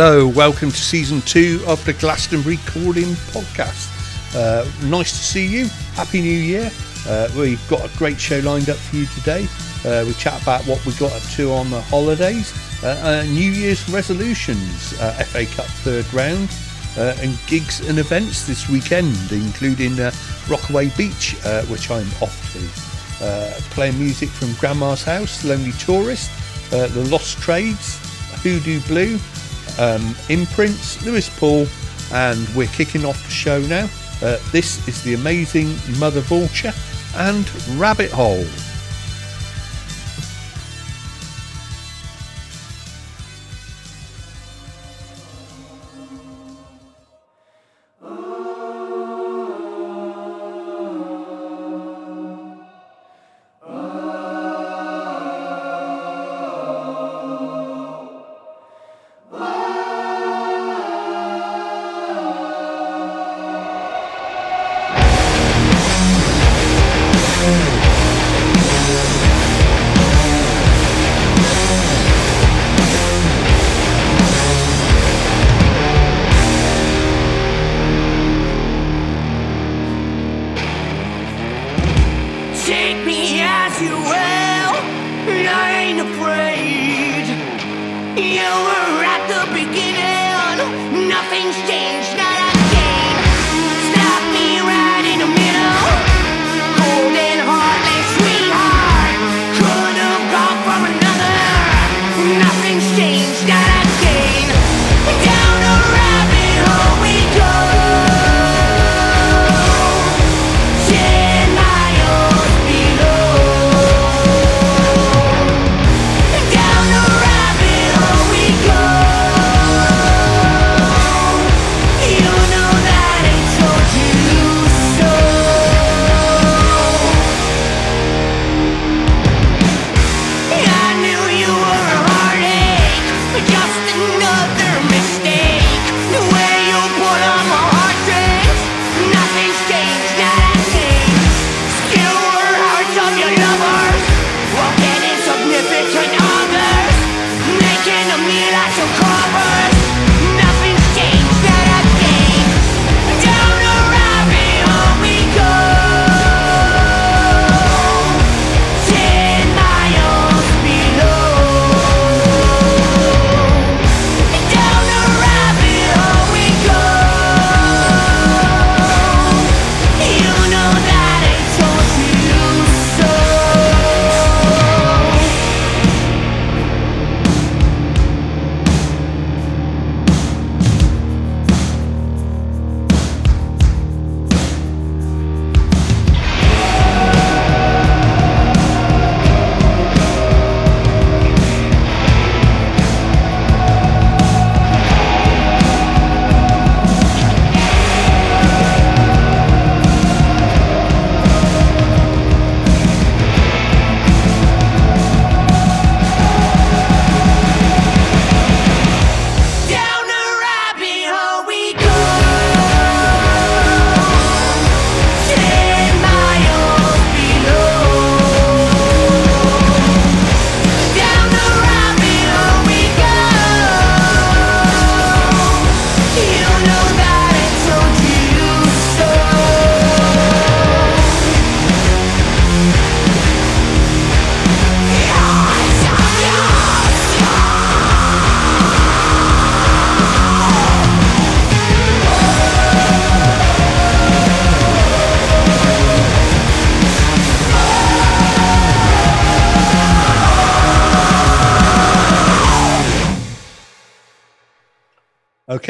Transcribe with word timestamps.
Hello, 0.00 0.28
welcome 0.28 0.70
to 0.70 0.76
season 0.76 1.20
two 1.22 1.60
of 1.66 1.84
the 1.84 1.92
Glastonbury 1.92 2.58
Calling 2.66 3.16
podcast. 3.34 3.90
Uh, 4.32 4.64
nice 4.86 5.10
to 5.10 5.18
see 5.18 5.44
you. 5.44 5.66
Happy 5.94 6.20
New 6.20 6.38
Year. 6.38 6.70
Uh, 7.04 7.28
we've 7.36 7.68
got 7.68 7.84
a 7.84 7.98
great 7.98 8.20
show 8.20 8.38
lined 8.38 8.70
up 8.70 8.76
for 8.76 8.94
you 8.94 9.06
today. 9.06 9.48
Uh, 9.84 10.04
we 10.06 10.12
chat 10.12 10.40
about 10.40 10.62
what 10.68 10.86
we 10.86 10.92
got 10.92 11.10
up 11.10 11.22
to 11.32 11.50
on 11.50 11.68
the 11.70 11.80
holidays, 11.80 12.54
uh, 12.84 12.90
uh, 13.02 13.22
New 13.24 13.50
Year's 13.50 13.88
resolutions, 13.90 14.94
uh, 15.00 15.24
FA 15.24 15.44
Cup 15.46 15.66
third 15.66 16.06
round, 16.14 16.48
and 17.20 17.36
gigs 17.48 17.80
and 17.88 17.98
events 17.98 18.46
this 18.46 18.68
weekend, 18.68 19.32
including 19.32 19.96
Rockaway 20.48 20.90
Beach, 20.96 21.34
which 21.66 21.90
I'm 21.90 22.06
off 22.22 22.38
to. 22.52 23.62
playing 23.74 23.98
music 23.98 24.28
from 24.28 24.54
Grandma's 24.60 25.02
House, 25.02 25.44
Lonely 25.44 25.72
Tourist, 25.72 26.30
The 26.70 27.08
Lost 27.10 27.38
Trades, 27.38 27.98
Hoodoo 28.44 28.78
Blue, 28.82 29.18
um, 29.78 30.14
imprints, 30.28 31.04
Lewis 31.04 31.28
Poole, 31.28 31.66
and 32.12 32.48
we're 32.54 32.68
kicking 32.68 33.04
off 33.04 33.22
the 33.24 33.30
show 33.30 33.60
now. 33.62 33.88
Uh, 34.22 34.38
this 34.50 34.86
is 34.88 35.02
the 35.02 35.14
amazing 35.14 35.76
Mother 35.98 36.20
Vulture 36.20 36.72
and 37.16 37.50
Rabbit 37.78 38.10
Hole. 38.10 38.44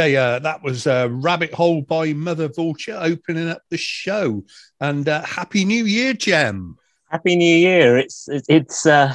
Okay, 0.08 0.16
uh, 0.16 0.38
that 0.38 0.62
was 0.62 0.86
uh, 0.86 1.06
Rabbit 1.10 1.52
Hole 1.52 1.82
by 1.82 2.14
Mother 2.14 2.48
Vulture 2.48 2.98
opening 2.98 3.50
up 3.50 3.60
the 3.68 3.76
show. 3.76 4.42
And 4.80 5.06
uh, 5.06 5.20
Happy 5.20 5.66
New 5.66 5.84
Year, 5.84 6.14
Jem. 6.14 6.78
Happy 7.10 7.36
New 7.36 7.54
Year. 7.54 7.98
It's 7.98 8.26
it's 8.30 8.86
uh, 8.86 9.14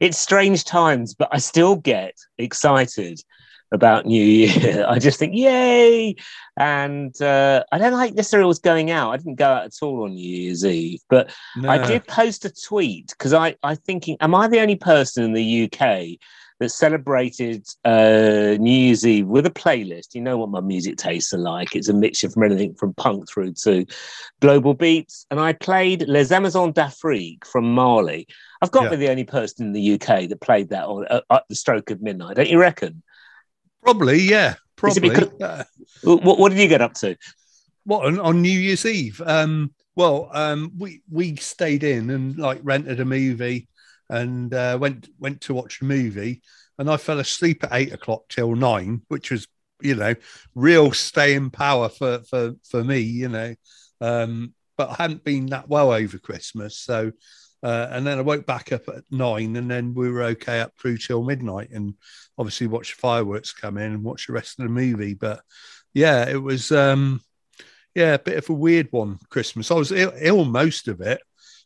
it's 0.00 0.16
strange 0.16 0.64
times, 0.64 1.12
but 1.14 1.28
I 1.30 1.36
still 1.36 1.76
get 1.76 2.14
excited 2.38 3.20
about 3.70 4.06
New 4.06 4.24
Year. 4.24 4.86
I 4.88 4.98
just 4.98 5.18
think, 5.18 5.34
yay! 5.34 6.16
And 6.56 7.20
uh, 7.20 7.64
I 7.70 7.76
don't 7.76 7.92
like 7.92 8.14
necessarily 8.14 8.48
was 8.48 8.60
going 8.60 8.90
out. 8.90 9.10
I 9.10 9.18
didn't 9.18 9.34
go 9.34 9.52
out 9.52 9.64
at 9.64 9.74
all 9.82 10.04
on 10.04 10.14
New 10.14 10.26
Year's 10.26 10.64
Eve, 10.64 11.00
but 11.10 11.34
no. 11.54 11.68
I 11.68 11.86
did 11.86 12.06
post 12.06 12.46
a 12.46 12.50
tweet 12.66 13.08
because 13.08 13.34
I 13.34 13.56
I 13.62 13.74
thinking, 13.74 14.16
am 14.20 14.34
I 14.34 14.48
the 14.48 14.60
only 14.60 14.76
person 14.76 15.22
in 15.22 15.34
the 15.34 15.70
UK 15.70 16.18
that 16.64 16.70
celebrated 16.70 17.66
uh, 17.84 18.56
New 18.58 18.72
Year's 18.72 19.06
Eve 19.06 19.26
with 19.26 19.44
a 19.46 19.50
playlist. 19.50 20.14
You 20.14 20.22
know 20.22 20.38
what 20.38 20.48
my 20.48 20.60
music 20.60 20.96
tastes 20.96 21.32
are 21.34 21.38
like. 21.38 21.76
It's 21.76 21.88
a 21.88 21.94
mixture 21.94 22.30
from 22.30 22.42
anything 22.44 22.74
from 22.74 22.94
punk 22.94 23.28
through 23.28 23.52
to 23.64 23.84
global 24.40 24.74
beats. 24.74 25.26
And 25.30 25.38
I 25.38 25.52
played 25.52 26.08
Les 26.08 26.30
Amazones 26.30 26.74
d'Afrique 26.74 27.44
from 27.46 27.72
Mali. 27.74 28.26
I've 28.62 28.70
got 28.70 28.84
to 28.84 28.90
be 28.90 28.96
the 28.96 29.10
only 29.10 29.24
person 29.24 29.66
in 29.66 29.72
the 29.72 29.92
UK 29.94 30.28
that 30.28 30.40
played 30.40 30.70
that 30.70 30.84
on, 30.86 31.06
uh, 31.08 31.20
at 31.30 31.44
the 31.48 31.54
stroke 31.54 31.90
of 31.90 32.00
midnight, 32.00 32.36
don't 32.36 32.48
you 32.48 32.58
reckon? 32.58 33.02
Probably, 33.82 34.18
yeah, 34.20 34.54
probably. 34.76 35.10
because- 35.10 35.66
What, 36.02 36.38
what 36.38 36.48
did 36.50 36.58
you 36.58 36.68
get 36.68 36.80
up 36.80 36.94
to? 36.94 37.16
what 37.84 38.06
on, 38.06 38.18
on 38.18 38.40
New 38.40 38.58
Year's 38.58 38.86
Eve? 38.86 39.20
Um, 39.24 39.74
well, 39.94 40.30
um, 40.32 40.72
we 40.78 41.02
we 41.10 41.36
stayed 41.36 41.84
in 41.84 42.08
and 42.10 42.36
like 42.38 42.60
rented 42.62 42.98
a 43.00 43.04
movie 43.04 43.68
and 44.08 44.52
uh, 44.52 44.78
went 44.80 45.08
went 45.18 45.40
to 45.42 45.54
watch 45.54 45.80
a 45.80 45.84
movie, 45.84 46.42
and 46.78 46.90
I 46.90 46.96
fell 46.96 47.18
asleep 47.18 47.64
at 47.64 47.72
eight 47.72 47.92
o'clock 47.92 48.24
till 48.28 48.54
nine, 48.54 49.02
which 49.08 49.30
was 49.30 49.46
you 49.80 49.94
know 49.94 50.14
real 50.54 50.92
staying 50.92 51.50
power 51.50 51.88
for 51.88 52.20
for 52.28 52.54
for 52.68 52.84
me, 52.84 53.00
you 53.00 53.28
know. 53.28 53.54
Um, 54.00 54.54
but 54.76 54.90
I 54.90 54.94
hadn't 54.94 55.24
been 55.24 55.46
that 55.46 55.68
well 55.68 55.92
over 55.92 56.18
Christmas, 56.18 56.78
so. 56.78 57.12
Uh, 57.62 57.88
and 57.92 58.06
then 58.06 58.18
I 58.18 58.20
woke 58.20 58.44
back 58.44 58.72
up 58.72 58.86
at 58.90 59.04
nine, 59.10 59.56
and 59.56 59.70
then 59.70 59.94
we 59.94 60.10
were 60.10 60.24
okay 60.24 60.60
up 60.60 60.72
through 60.78 60.98
till 60.98 61.22
midnight, 61.22 61.70
and 61.70 61.94
obviously 62.36 62.66
watched 62.66 62.92
fireworks 62.92 63.54
come 63.54 63.78
in 63.78 63.90
and 63.92 64.04
watch 64.04 64.26
the 64.26 64.34
rest 64.34 64.58
of 64.58 64.64
the 64.64 64.70
movie. 64.70 65.14
But 65.14 65.40
yeah, 65.94 66.28
it 66.28 66.36
was 66.36 66.70
um, 66.72 67.22
yeah, 67.94 68.14
a 68.14 68.18
bit 68.18 68.36
of 68.36 68.50
a 68.50 68.52
weird 68.52 68.88
one. 68.90 69.18
Christmas. 69.30 69.70
I 69.70 69.74
was 69.74 69.92
ill, 69.92 70.12
ill 70.20 70.44
most 70.44 70.88
of 70.88 71.00
it, 71.00 71.22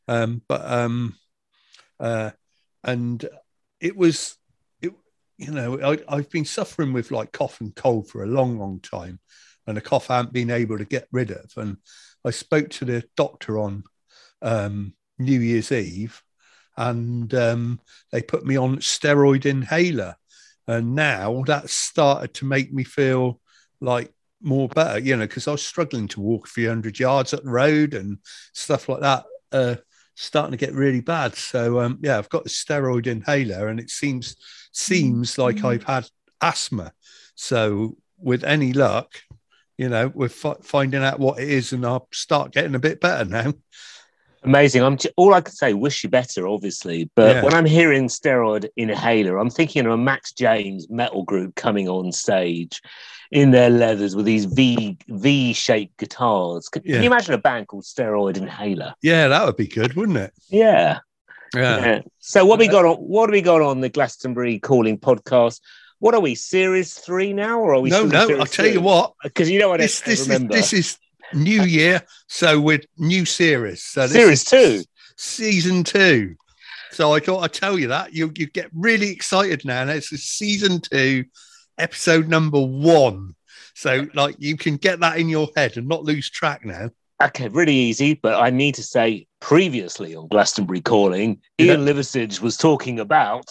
um, 0.07 0.43
but 0.47 0.65
um, 0.71 1.17
uh, 2.01 2.31
and 2.85 3.29
it 3.81 3.97
was 3.97 4.37
it. 4.81 4.93
You 5.37 5.53
know, 5.53 5.81
I, 5.81 5.99
I've 6.09 6.31
been 6.31 6.45
suffering 6.45 6.93
with 6.93 7.11
like 7.11 7.33
cough 7.33 7.61
and 7.61 7.75
cold 7.75 8.09
for 8.09 8.23
a 8.23 8.29
long, 8.29 8.59
long 8.59 8.81
time, 8.81 9.21
and 9.67 9.77
the 9.77 9.81
cough 9.81 10.11
I 10.11 10.17
haven't 10.17 10.33
been 10.33 10.51
able 10.51 10.79
to 10.79 10.85
get 10.85 11.09
rid 11.13 11.31
of. 11.31 11.53
And 11.57 11.77
I 12.25 12.31
spoke 12.31 12.71
to 12.71 12.85
the 12.85 13.05
doctor 13.17 13.59
on 13.59 13.85
um, 14.43 14.95
New 15.19 15.41
Year's 15.41 15.73
Eve, 15.73 16.23
and 16.77 17.33
um, 17.35 17.81
they 18.13 18.23
put 18.23 18.45
me 18.45 18.57
on 18.57 18.79
steroid 18.79 19.47
inhaler, 19.47 20.17
and 20.67 20.95
now 20.95 21.43
that 21.47 21.71
started 21.71 22.35
to 22.35 22.45
make 22.45 22.73
me 22.73 22.85
feel 22.85 23.41
like 23.81 24.13
more 24.41 24.69
better, 24.69 24.99
you 24.99 25.17
know, 25.17 25.27
because 25.27 25.49
I 25.49 25.53
was 25.53 25.67
struggling 25.67 26.09
to 26.09 26.21
walk 26.21 26.47
a 26.47 26.51
few 26.51 26.69
hundred 26.69 26.99
yards 26.99 27.35
up 27.35 27.43
the 27.43 27.51
road 27.51 27.95
and 27.95 28.19
stuff 28.53 28.89
like 28.89 29.01
that, 29.01 29.25
uh, 29.53 29.77
starting 30.21 30.51
to 30.51 30.57
get 30.57 30.75
really 30.75 31.01
bad. 31.01 31.35
So 31.37 31.81
um, 31.81 31.99
yeah, 32.03 32.19
I've 32.19 32.29
got 32.29 32.47
a 32.47 32.49
steroid 32.49 33.07
inhaler, 33.07 33.69
and 33.69 33.79
it 33.79 33.89
seems 33.91 34.37
seems 34.73 35.39
like 35.39 35.65
I've 35.65 35.85
had 35.85 36.09
asthma. 36.41 36.93
So 37.35 37.97
with 38.19 38.45
any 38.45 38.73
luck, 38.73 39.21
you 39.77 39.89
know, 39.89 40.11
we're 40.13 40.29
fi- 40.29 40.57
finding 40.63 41.03
out 41.03 41.21
what 41.21 41.39
it 41.39 41.49
is, 41.49 41.73
and 41.73 41.87
I'll 41.87 42.09
start 42.13 42.53
getting 42.53 42.75
a 42.75 42.81
bit 42.81 43.01
better 43.01 43.25
now. 43.25 43.53
Amazing. 44.45 44.83
I'm 44.83 44.99
all 45.17 45.35
I 45.35 45.41
could 45.41 45.55
say. 45.55 45.75
Wish 45.75 46.05
you 46.05 46.11
better, 46.11 46.47
obviously. 46.47 47.11
But 47.15 47.37
Yeah. 47.37 47.43
when 47.45 47.55
I'm 47.55 47.67
hearing 47.67 48.09
steroid 48.09 48.69
inhaler, 48.77 49.37
I'm 49.37 49.51
thinking 49.51 49.85
of 49.87 49.93
a 49.93 49.97
Max 49.97 50.33
James 50.33 50.89
metal 50.89 51.25
group 51.25 51.55
coming 51.55 51.89
on 51.89 52.13
stage 52.13 52.81
in 53.31 53.51
their 53.51 53.69
leathers 53.69 54.17
with 54.17 54.25
these 54.25 54.47
V 54.47 54.97
V 55.09 55.53
shaped 55.53 55.99
guitars. 55.99 56.69
Can, 56.69 56.83
Yeah. 56.85 56.95
can 56.95 57.03
you 57.03 57.11
imagine 57.11 57.35
a 57.35 57.39
band 57.39 57.69
called 57.69 57.85
Steroid 57.85 58.37
Inhaler? 58.37 58.95
Yeah, 59.03 59.29
that 59.29 59.45
would 59.45 59.57
be 59.57 59.67
good, 59.67 59.95
wouldn't 59.95 60.19
it? 60.19 60.33
Yeah. 60.49 61.01
Yeah. 61.55 61.85
Yeah. 61.85 62.01
So 62.19 62.45
what 62.45 62.59
we 62.59 62.69
uh, 62.69 62.73
got 62.73 62.85
on? 62.85 62.97
What 62.97 63.31
we 63.31 63.41
got 63.43 63.63
on 63.63 63.81
the 63.81 63.89
Glastonbury 63.89 64.59
Calling 64.59 64.99
podcast? 64.99 65.61
What 65.99 66.15
are 66.15 66.21
we? 66.21 66.37
Series 66.37 66.95
three 66.95 67.33
now, 67.33 67.59
or 67.59 67.75
are 67.75 67.81
we? 67.81 67.91
No, 67.91 68.05
no. 68.05 68.39
I'll 68.39 68.47
tell 68.47 68.67
you 68.67 68.81
what. 68.81 69.11
Uh, 69.25 69.29
because 69.29 69.51
you 69.51 69.59
know 69.59 69.71
what 69.71 69.81
This 69.81 70.01
I 70.03 70.11
this 70.11 70.29
is 70.29 70.47
this 70.49 70.73
is 70.73 70.99
new 71.35 71.63
year, 71.63 72.03
so 72.29 72.61
with 72.61 72.85
new 72.97 73.25
series. 73.25 73.83
So 73.85 74.03
this 74.03 74.13
Series 74.13 74.41
is 74.43 74.45
two. 74.45 74.83
season 75.17 75.85
two. 75.85 76.35
So 76.91 77.13
I 77.15 77.21
thought 77.21 77.41
I'd 77.45 77.53
tell 77.53 77.79
you 77.79 77.89
that. 77.89 78.13
You 78.15 78.33
you 78.37 78.47
get 78.47 78.71
really 78.73 79.11
excited 79.11 79.65
now. 79.65 79.85
Now 79.85 79.93
it's 79.93 80.09
season 80.09 80.81
two, 80.81 81.25
episode 81.79 82.29
number 82.29 82.61
one. 82.61 83.35
So 83.75 84.07
like 84.15 84.37
you 84.39 84.57
can 84.57 84.77
get 84.77 85.01
that 85.01 85.19
in 85.19 85.29
your 85.29 85.49
head 85.57 85.77
and 85.77 85.87
not 85.87 86.05
lose 86.05 86.29
track 86.31 86.65
now. 86.65 86.91
Okay, 87.23 87.49
really 87.49 87.75
easy, 87.75 88.15
but 88.15 88.41
I 88.41 88.51
need 88.51 88.75
to 88.77 88.83
say 88.83 89.27
previously 89.41 90.15
on 90.15 90.29
Glastonbury 90.29 90.81
Calling, 90.81 91.41
Yeah. 91.59 91.73
Ian 91.73 91.85
Liversidge 91.85 92.41
was 92.41 92.57
talking 92.57 93.01
about. 93.01 93.51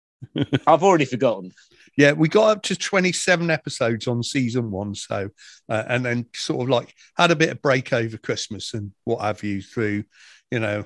I've 0.66 0.82
already 0.82 1.04
forgotten. 1.06 1.52
Yeah, 1.98 2.12
we 2.12 2.28
got 2.28 2.50
up 2.58 2.62
to 2.62 2.76
27 2.76 3.50
episodes 3.50 4.06
on 4.06 4.22
season 4.22 4.70
one. 4.70 4.94
So, 4.94 5.30
uh, 5.68 5.82
and 5.88 6.06
then 6.06 6.26
sort 6.32 6.62
of 6.62 6.68
like 6.68 6.94
had 7.16 7.32
a 7.32 7.36
bit 7.36 7.50
of 7.50 7.60
break 7.60 7.92
over 7.92 8.16
Christmas 8.16 8.72
and 8.72 8.92
what 9.02 9.20
have 9.20 9.42
you 9.42 9.60
through, 9.60 10.04
you 10.52 10.60
know, 10.60 10.84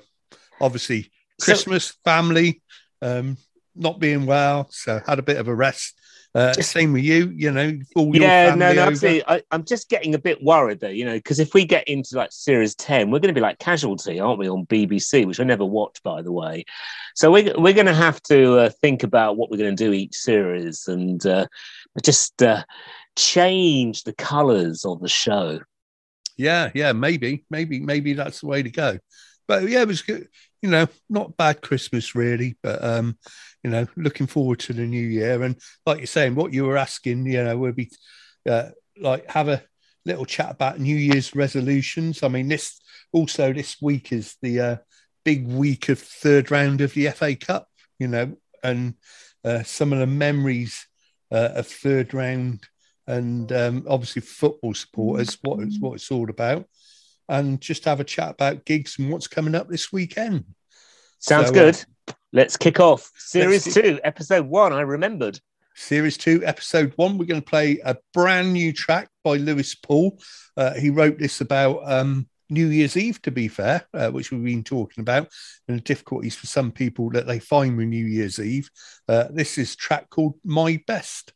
obviously 0.58 1.10
So- 1.38 1.44
Christmas, 1.44 1.94
family, 2.02 2.62
um, 3.02 3.36
not 3.76 4.00
being 4.00 4.24
well. 4.24 4.68
So 4.70 5.02
had 5.06 5.18
a 5.18 5.22
bit 5.22 5.36
of 5.36 5.48
a 5.48 5.54
rest. 5.54 6.00
Uh, 6.34 6.52
same 6.54 6.94
with 6.94 7.04
you, 7.04 7.30
you 7.36 7.50
know, 7.50 7.78
all 7.94 8.16
your 8.16 8.24
yeah, 8.24 8.54
no, 8.54 8.72
no, 8.72 8.82
over. 8.82 8.90
absolutely. 8.92 9.22
I, 9.28 9.42
I'm 9.50 9.64
just 9.64 9.90
getting 9.90 10.14
a 10.14 10.18
bit 10.18 10.42
worried 10.42 10.80
though, 10.80 10.88
you 10.88 11.04
know, 11.04 11.16
because 11.16 11.38
if 11.38 11.52
we 11.52 11.66
get 11.66 11.86
into 11.88 12.16
like 12.16 12.32
series 12.32 12.74
10, 12.76 13.10
we're 13.10 13.18
going 13.18 13.34
to 13.34 13.38
be 13.38 13.42
like 13.42 13.58
casualty, 13.58 14.18
aren't 14.18 14.38
we, 14.38 14.48
on 14.48 14.64
BBC, 14.64 15.26
which 15.26 15.40
I 15.40 15.44
never 15.44 15.66
watched, 15.66 16.02
by 16.02 16.22
the 16.22 16.32
way. 16.32 16.64
So 17.14 17.30
we, 17.30 17.52
we're 17.56 17.74
going 17.74 17.86
to 17.86 17.94
have 17.94 18.22
to 18.24 18.60
uh, 18.60 18.70
think 18.80 19.02
about 19.02 19.36
what 19.36 19.50
we're 19.50 19.58
going 19.58 19.76
to 19.76 19.84
do 19.84 19.92
each 19.92 20.14
series 20.14 20.88
and 20.88 21.24
uh, 21.26 21.46
just 22.02 22.42
uh, 22.42 22.64
change 23.14 24.04
the 24.04 24.14
colors 24.14 24.86
of 24.86 25.00
the 25.00 25.08
show. 25.08 25.60
Yeah, 26.38 26.70
yeah, 26.74 26.92
maybe, 26.92 27.44
maybe, 27.50 27.78
maybe 27.78 28.14
that's 28.14 28.40
the 28.40 28.46
way 28.46 28.62
to 28.62 28.70
go. 28.70 28.98
But 29.46 29.68
yeah, 29.68 29.82
it 29.82 29.88
was 29.88 30.00
good. 30.00 30.28
You 30.62 30.70
know, 30.70 30.86
not 31.10 31.36
bad 31.36 31.60
Christmas 31.60 32.14
really, 32.14 32.56
but 32.62 32.82
um, 32.82 33.18
you 33.62 33.70
know, 33.70 33.86
looking 33.96 34.26
forward 34.26 34.60
to 34.60 34.72
the 34.72 34.86
new 34.86 35.06
year. 35.06 35.42
And 35.42 35.56
like 35.84 35.98
you're 35.98 36.06
saying, 36.06 36.34
what 36.34 36.52
you 36.52 36.64
were 36.64 36.76
asking, 36.76 37.26
you 37.26 37.42
know, 37.42 37.58
we'll 37.58 37.72
be 37.72 37.90
uh, 38.48 38.70
like 39.00 39.28
have 39.30 39.48
a 39.48 39.62
little 40.04 40.24
chat 40.24 40.50
about 40.50 40.80
New 40.80 40.96
Year's 40.96 41.34
resolutions. 41.34 42.22
I 42.22 42.28
mean, 42.28 42.48
this 42.48 42.80
also 43.12 43.52
this 43.52 43.76
week 43.82 44.12
is 44.12 44.36
the 44.40 44.60
uh, 44.60 44.76
big 45.24 45.48
week 45.48 45.88
of 45.88 45.98
third 45.98 46.50
round 46.50 46.80
of 46.80 46.94
the 46.94 47.08
FA 47.10 47.34
Cup. 47.34 47.68
You 47.98 48.08
know, 48.08 48.36
and 48.62 48.94
uh, 49.44 49.62
some 49.62 49.92
of 49.92 49.98
the 49.98 50.06
memories 50.06 50.86
uh, 51.30 51.50
of 51.56 51.66
third 51.66 52.14
round 52.14 52.66
and 53.06 53.50
um, 53.52 53.84
obviously 53.88 54.22
football 54.22 54.74
supporters, 54.74 55.38
what 55.42 55.60
it's 55.60 55.78
what 55.80 55.94
it's 55.94 56.10
all 56.10 56.30
about, 56.30 56.66
and 57.28 57.60
just 57.60 57.84
have 57.84 58.00
a 58.00 58.04
chat 58.04 58.30
about 58.30 58.64
gigs 58.64 58.98
and 58.98 59.10
what's 59.10 59.28
coming 59.28 59.54
up 59.54 59.68
this 59.68 59.92
weekend. 59.92 60.44
Sounds 61.18 61.48
So, 61.48 61.52
uh, 61.52 61.54
good. 61.54 61.84
Let's 62.32 62.56
kick 62.56 62.80
off. 62.80 63.10
Series 63.16 63.64
two, 63.72 64.00
episode 64.02 64.46
one. 64.46 64.72
I 64.72 64.80
remembered. 64.80 65.38
Series 65.74 66.16
two, 66.16 66.42
episode 66.44 66.92
one, 66.96 67.16
we're 67.16 67.26
going 67.26 67.40
to 67.40 67.48
play 67.48 67.78
a 67.84 67.96
brand 68.12 68.52
new 68.52 68.72
track 68.72 69.08
by 69.24 69.36
Lewis 69.36 69.74
Poole. 69.74 70.18
Uh, 70.56 70.74
he 70.74 70.90
wrote 70.90 71.18
this 71.18 71.40
about 71.40 71.80
um, 71.90 72.28
New 72.50 72.66
Year's 72.66 72.96
Eve, 72.96 73.20
to 73.22 73.30
be 73.30 73.48
fair, 73.48 73.86
uh, 73.94 74.10
which 74.10 74.30
we've 74.30 74.44
been 74.44 74.64
talking 74.64 75.00
about, 75.00 75.28
and 75.68 75.78
the 75.78 75.82
difficulties 75.82 76.36
for 76.36 76.46
some 76.46 76.72
people 76.72 77.10
that 77.10 77.26
they 77.26 77.38
find 77.38 77.76
with 77.76 77.88
New 77.88 78.04
Year's 78.04 78.38
Eve. 78.38 78.70
Uh, 79.08 79.28
this 79.30 79.56
is 79.56 79.74
a 79.74 79.76
track 79.76 80.10
called 80.10 80.34
My 80.44 80.82
Best. 80.86 81.32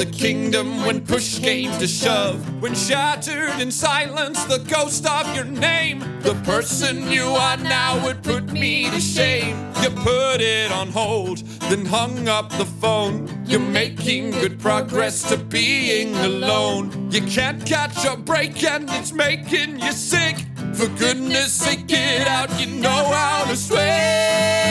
the 0.00 0.06
kingdom 0.06 0.86
when 0.86 0.98
push 1.04 1.38
came 1.40 1.70
to 1.78 1.86
shove. 1.86 2.40
When 2.62 2.74
shattered 2.74 3.60
in 3.60 3.70
silence, 3.70 4.42
the 4.44 4.60
ghost 4.60 5.06
of 5.06 5.36
your 5.36 5.44
name, 5.44 6.00
the 6.20 6.32
person 6.36 7.10
you 7.10 7.24
are 7.24 7.58
now 7.58 8.02
would 8.02 8.22
put 8.22 8.50
me 8.50 8.88
to 8.88 8.98
shame. 8.98 9.58
You 9.82 9.90
put 9.90 10.40
it 10.40 10.72
on 10.72 10.88
hold, 10.88 11.38
then 11.68 11.84
hung 11.84 12.28
up 12.28 12.48
the 12.52 12.64
phone. 12.64 13.28
You're 13.44 13.60
making 13.60 14.30
good 14.30 14.58
progress 14.58 15.28
to 15.28 15.36
being 15.36 16.16
alone. 16.16 17.10
You 17.10 17.20
can't 17.20 17.62
catch 17.66 18.02
a 18.06 18.16
break, 18.16 18.64
and 18.64 18.88
it's 18.88 19.12
making 19.12 19.80
you 19.80 19.92
sick. 19.92 20.36
For 20.72 20.88
goodness 20.88 21.52
sake, 21.52 21.86
get 21.86 22.26
out, 22.26 22.48
you 22.58 22.68
know 22.68 23.04
how 23.12 23.44
to 23.50 23.54
swim. 23.54 24.69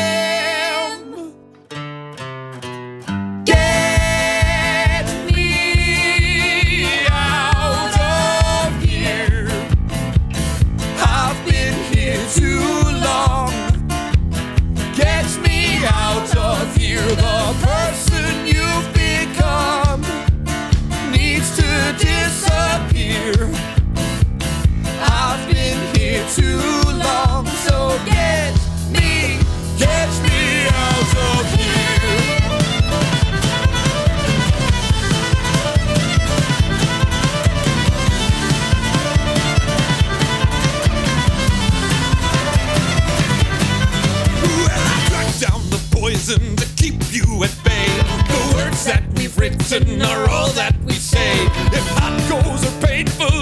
Listen, 49.72 50.02
are 50.02 50.28
all 50.32 50.50
that 50.54 50.76
we 50.84 50.94
say. 50.94 51.46
If 51.46 51.88
hot 52.00 52.18
goes 52.28 52.66
are 52.66 52.88
painful. 52.88 53.39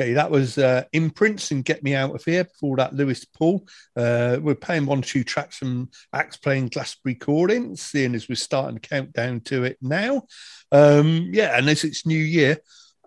Okay, 0.00 0.14
that 0.14 0.30
was 0.30 0.56
uh, 0.56 0.84
Imprints 0.94 1.50
and 1.50 1.62
Get 1.62 1.82
Me 1.82 1.94
Out 1.94 2.14
of 2.14 2.24
Here. 2.24 2.44
Before 2.44 2.74
that, 2.78 2.94
Lewis 2.94 3.26
Poole. 3.26 3.66
Uh, 3.94 4.38
we're 4.40 4.54
playing 4.54 4.86
one 4.86 5.00
or 5.00 5.02
two 5.02 5.22
tracks 5.22 5.58
from 5.58 5.90
Axe 6.14 6.38
playing 6.38 6.68
Glastonbury 6.68 7.16
recordings, 7.16 7.82
seeing 7.82 8.14
as 8.14 8.26
we're 8.26 8.36
starting 8.36 8.78
to 8.78 8.88
count 8.88 9.12
down 9.12 9.40
to 9.40 9.64
it 9.64 9.76
now. 9.82 10.22
Um, 10.72 11.28
yeah, 11.34 11.58
and 11.58 11.68
as 11.68 11.84
it's 11.84 12.06
New 12.06 12.18
Year, 12.18 12.56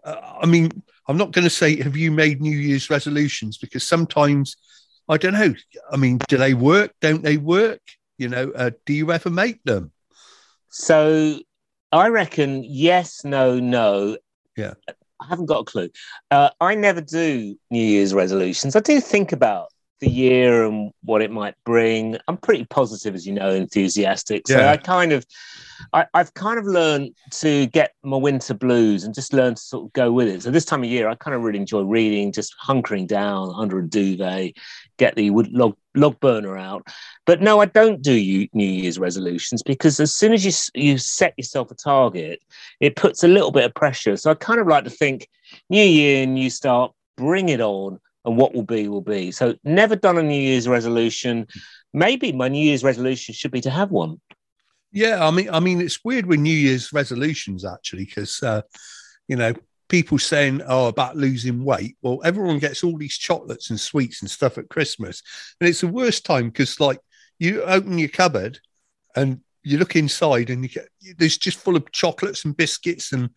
uh, 0.04 0.38
I 0.40 0.46
mean, 0.46 0.84
I'm 1.08 1.18
not 1.18 1.32
going 1.32 1.46
to 1.46 1.50
say, 1.50 1.82
have 1.82 1.98
you 1.98 2.12
made 2.12 2.42
New 2.42 2.56
Year's 2.56 2.92
resolutions? 2.92 3.58
Because 3.58 3.88
sometimes, 3.88 4.56
I 5.10 5.18
don't 5.18 5.34
know. 5.34 5.56
I 5.92 5.98
mean, 5.98 6.20
do 6.28 6.38
they 6.38 6.54
work? 6.54 6.92
Don't 7.02 7.24
they 7.24 7.38
work? 7.38 7.82
You 8.20 8.30
know, 8.30 8.52
uh, 8.56 8.70
do 8.86 8.94
you 8.94 9.12
ever 9.12 9.32
make 9.32 9.64
them? 9.64 9.92
So 10.70 11.40
I 11.92 12.10
reckon 12.10 12.64
yes, 12.64 13.26
no, 13.26 13.60
no. 13.60 14.18
Yeah. 14.56 14.76
I 15.24 15.28
haven't 15.30 15.48
got 15.48 15.60
a 15.62 15.64
clue. 15.66 15.90
Uh, 16.32 16.50
I 16.60 16.76
never 16.76 17.02
do 17.02 17.58
New 17.72 17.84
Year's 17.84 18.14
resolutions. 18.14 18.76
I 18.76 18.80
do 18.80 19.00
think 19.00 19.32
about 19.32 19.73
the 20.04 20.10
year 20.10 20.66
and 20.66 20.92
what 21.04 21.22
it 21.22 21.32
might 21.32 21.56
bring. 21.66 22.18
I'm 22.28 22.38
pretty 22.38 22.66
positive, 22.66 23.16
as 23.16 23.26
you 23.26 23.34
know, 23.34 23.50
enthusiastic. 23.50 24.48
So 24.48 24.60
Yeah. 24.60 24.72
I 24.72 24.78
kind 24.78 25.12
of, 25.12 25.26
I, 25.94 26.06
I've 26.14 26.34
kind 26.34 26.60
of 26.60 26.66
learned 26.66 27.16
to 27.32 27.68
get 27.68 27.94
my 28.04 28.18
winter 28.18 28.54
blues 28.54 29.04
and 29.04 29.14
just 29.14 29.34
learn 29.34 29.56
to 29.56 29.62
sort 29.62 29.86
of 29.86 29.94
go 29.94 30.12
with 30.12 30.28
it. 30.28 30.44
So 30.44 30.52
this 30.52 30.66
time 30.66 30.84
of 30.84 30.90
year, 30.90 31.08
I 31.08 31.16
kind 31.16 31.36
of 31.36 31.42
really 31.42 31.60
enjoy 31.60 31.82
reading, 31.82 32.32
just 32.32 32.54
hunkering 32.62 33.08
down 33.08 33.54
under 33.56 33.80
a 33.80 33.88
duvet, 33.88 34.54
get 34.98 35.16
the 35.16 35.30
wood 35.30 35.52
log 35.52 35.76
log 35.96 36.20
burner 36.20 36.58
out. 36.58 36.88
But 37.26 37.42
no, 37.42 37.62
I 37.62 37.66
don't 37.66 38.02
do 38.02 38.14
you, 38.14 38.48
New 38.54 38.68
Year's 38.68 39.00
resolutions 39.00 39.64
because 39.64 40.00
as 40.00 40.14
soon 40.14 40.34
as 40.34 40.46
you 40.46 40.52
you 40.82 40.98
set 40.98 41.34
yourself 41.38 41.72
a 41.72 41.76
target, 41.76 42.40
it 42.80 42.96
puts 42.96 43.24
a 43.24 43.28
little 43.28 43.52
bit 43.52 43.66
of 43.66 43.74
pressure. 43.74 44.18
So 44.18 44.32
I 44.32 44.36
kind 44.36 44.60
of 44.60 44.68
like 44.68 44.84
to 44.84 44.90
think 44.90 45.28
New 45.70 45.84
Year, 45.84 46.26
new 46.26 46.50
start, 46.50 46.92
bring 47.16 47.50
it 47.50 47.62
on, 47.62 48.00
and 48.26 48.38
what 48.38 48.54
will 48.54 48.64
be 48.64 48.88
will 48.88 49.02
be. 49.02 49.32
So 49.32 49.56
never 49.64 49.96
done 49.96 50.18
a 50.18 50.24
New 50.24 50.40
Year's 50.40 50.68
resolution. 50.68 51.48
Maybe 51.94 52.32
my 52.32 52.48
New 52.48 52.64
Year's 52.64 52.84
resolution 52.84 53.34
should 53.34 53.52
be 53.52 53.62
to 53.62 53.70
have 53.70 53.92
one. 53.92 54.20
Yeah, 54.92 55.26
I 55.26 55.32
mean, 55.32 55.50
I 55.50 55.60
mean, 55.60 55.82
it's 55.82 56.04
weird 56.06 56.26
with 56.26 56.40
New 56.40 56.56
Year's 56.56 56.94
resolutions 56.94 57.66
actually, 57.66 58.06
because 58.06 58.42
uh, 58.44 58.62
you 59.28 59.36
know 59.36 59.54
people 59.90 60.20
saying, 60.20 60.62
"Oh, 60.68 60.88
about 60.88 61.18
losing 61.18 61.64
weight." 61.64 61.98
Well, 62.02 62.22
everyone 62.24 62.60
gets 62.60 62.84
all 62.84 62.98
these 62.98 63.18
chocolates 63.18 63.70
and 63.72 63.80
sweets 63.80 64.22
and 64.22 64.30
stuff 64.30 64.58
at 64.58 64.70
Christmas, 64.70 65.24
and 65.60 65.68
it's 65.68 65.82
the 65.82 65.88
worst 65.88 66.26
time 66.26 66.50
because, 66.50 66.80
like, 66.80 67.00
you 67.40 67.64
open 67.64 67.98
your 67.98 68.10
cupboard 68.10 68.60
and 69.16 69.42
you 69.64 69.80
look 69.80 69.96
inside, 69.96 70.52
and 70.52 70.62
you 70.64 70.70
get 70.70 70.88
there's 71.18 71.40
just 71.40 71.58
full 71.58 71.76
of 71.76 71.92
chocolates 71.92 72.46
and 72.46 72.56
biscuits 72.56 73.14
and 73.14 73.32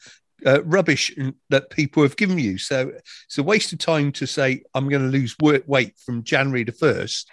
uh, 0.45 0.63
rubbish 0.65 1.15
that 1.51 1.71
people 1.71 2.03
have 2.03 2.17
given 2.17 2.39
you. 2.39 2.59
So 2.59 2.93
it's 3.25 3.39
a 3.39 3.43
waste 3.43 3.73
of 3.73 3.79
time 3.79 4.13
to 4.13 4.27
say, 4.27 4.63
"I'm 4.75 4.89
going 4.89 5.03
to 5.03 5.09
lose 5.09 5.35
work 5.41 5.65
weight 5.67 5.95
from 6.05 6.23
January 6.25 6.65
the 6.65 6.73
first. 6.73 7.31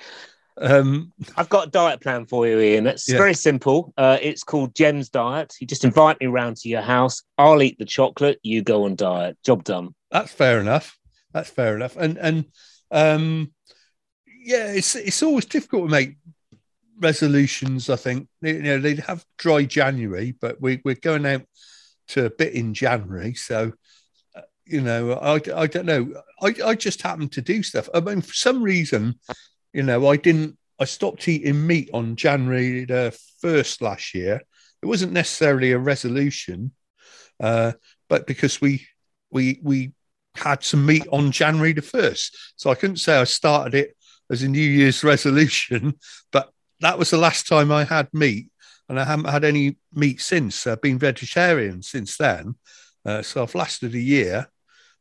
Um, 0.56 1.12
I've 1.36 1.50
got 1.50 1.68
a 1.68 1.72
diet 1.72 2.00
plan 2.02 2.26
for 2.28 2.48
you, 2.48 2.60
Ian. 2.60 2.86
It's 2.86 3.10
Yeah. 3.10 3.18
very 3.18 3.34
simple. 3.34 3.92
Uh, 3.98 4.20
it's 4.22 4.44
called 4.44 4.76
Jem's 4.76 5.10
Diet. 5.10 5.56
You 5.60 5.66
just 5.66 5.84
invite 5.84 6.20
me 6.22 6.28
round 6.28 6.58
to 6.58 6.70
your 6.70 6.84
house. 6.84 7.24
I'll 7.39 7.63
eat 7.63 7.80
the 7.80 7.86
chocolate. 7.86 8.39
You 8.44 8.62
go 8.62 8.86
on 8.86 8.96
diet. 8.96 9.36
Job 9.44 9.63
done. 9.63 9.96
That's 10.12 10.32
fair 10.32 10.60
enough. 10.62 10.98
That's 11.34 11.50
fair 11.50 11.76
enough. 11.76 11.98
And 11.98 12.18
and 12.20 12.46
um, 12.92 13.52
yeah, 14.46 14.68
it's 14.72 14.96
it's 14.96 15.24
always 15.24 15.46
difficult 15.46 15.86
to 15.86 15.92
make 15.92 16.18
resolutions. 17.00 17.89
I 17.89 17.96
think 17.96 18.28
you 18.42 18.62
know 18.62 18.80
they'd 18.80 19.00
have 19.00 19.26
dry 19.38 19.63
January, 19.66 20.36
but 20.39 20.62
we 20.62 20.82
we're 20.86 20.96
going 20.96 21.26
out 21.26 21.42
to 22.13 22.26
a 22.26 22.30
bit 22.30 22.54
in 22.54 22.73
January, 22.73 23.34
so 23.34 23.73
uh, 24.36 24.41
you 24.65 24.82
know 24.82 25.13
I 25.13 25.36
I 25.56 25.67
don't 25.67 25.86
know. 25.86 26.13
I 26.41 26.56
I 26.63 26.76
just 26.76 27.02
happened 27.02 27.32
to 27.34 27.41
do 27.41 27.63
stuff. 27.63 27.89
I 27.93 27.99
mean, 27.99 28.21
for 28.21 28.34
some 28.34 28.63
reason, 28.63 29.19
you 29.73 29.84
know, 29.84 30.08
I 30.08 30.17
didn't. 30.17 30.58
I 30.80 30.86
stopped 30.86 31.28
eating 31.28 31.67
meat 31.67 31.89
on 31.93 32.15
January 32.15 32.86
the 32.86 33.17
first 33.39 33.82
last 33.82 34.13
year. 34.13 34.41
It 34.82 34.86
wasn't 34.86 35.13
necessarily 35.13 35.71
a 35.71 35.80
resolution, 35.80 36.71
uh, 37.39 37.73
but 38.10 38.28
because 38.28 38.62
we 38.62 38.88
we 39.32 39.60
we 39.63 39.93
had 40.36 40.63
some 40.63 40.86
meat 40.86 41.06
on 41.12 41.32
January 41.32 41.73
the 41.73 41.82
first, 41.82 42.38
so 42.56 42.69
I 42.69 42.76
couldn't 42.76 42.97
say 42.97 43.17
I 43.17 43.23
started 43.23 43.76
it 43.76 43.97
as 44.32 44.43
a 44.43 44.47
New 44.47 44.62
Year's 44.62 45.04
resolution, 45.13 45.95
but 46.32 46.52
that 46.80 46.99
was 46.99 47.10
the 47.10 47.17
last 47.17 47.47
time 47.47 47.71
I 47.71 47.86
had 47.86 48.13
meat, 48.13 48.49
and 48.89 49.00
I 49.00 49.06
haven't 49.06 49.30
had 49.30 49.43
any 49.43 49.78
meat 49.93 50.22
since. 50.22 50.67
I've 50.67 50.82
been 50.82 51.00
vegetarian 51.00 51.82
since 51.82 52.17
then, 52.17 52.56
uh, 53.06 53.22
so 53.22 53.43
I've 53.43 53.56
lasted 53.56 53.93
a 53.96 54.00
year. 54.00 54.48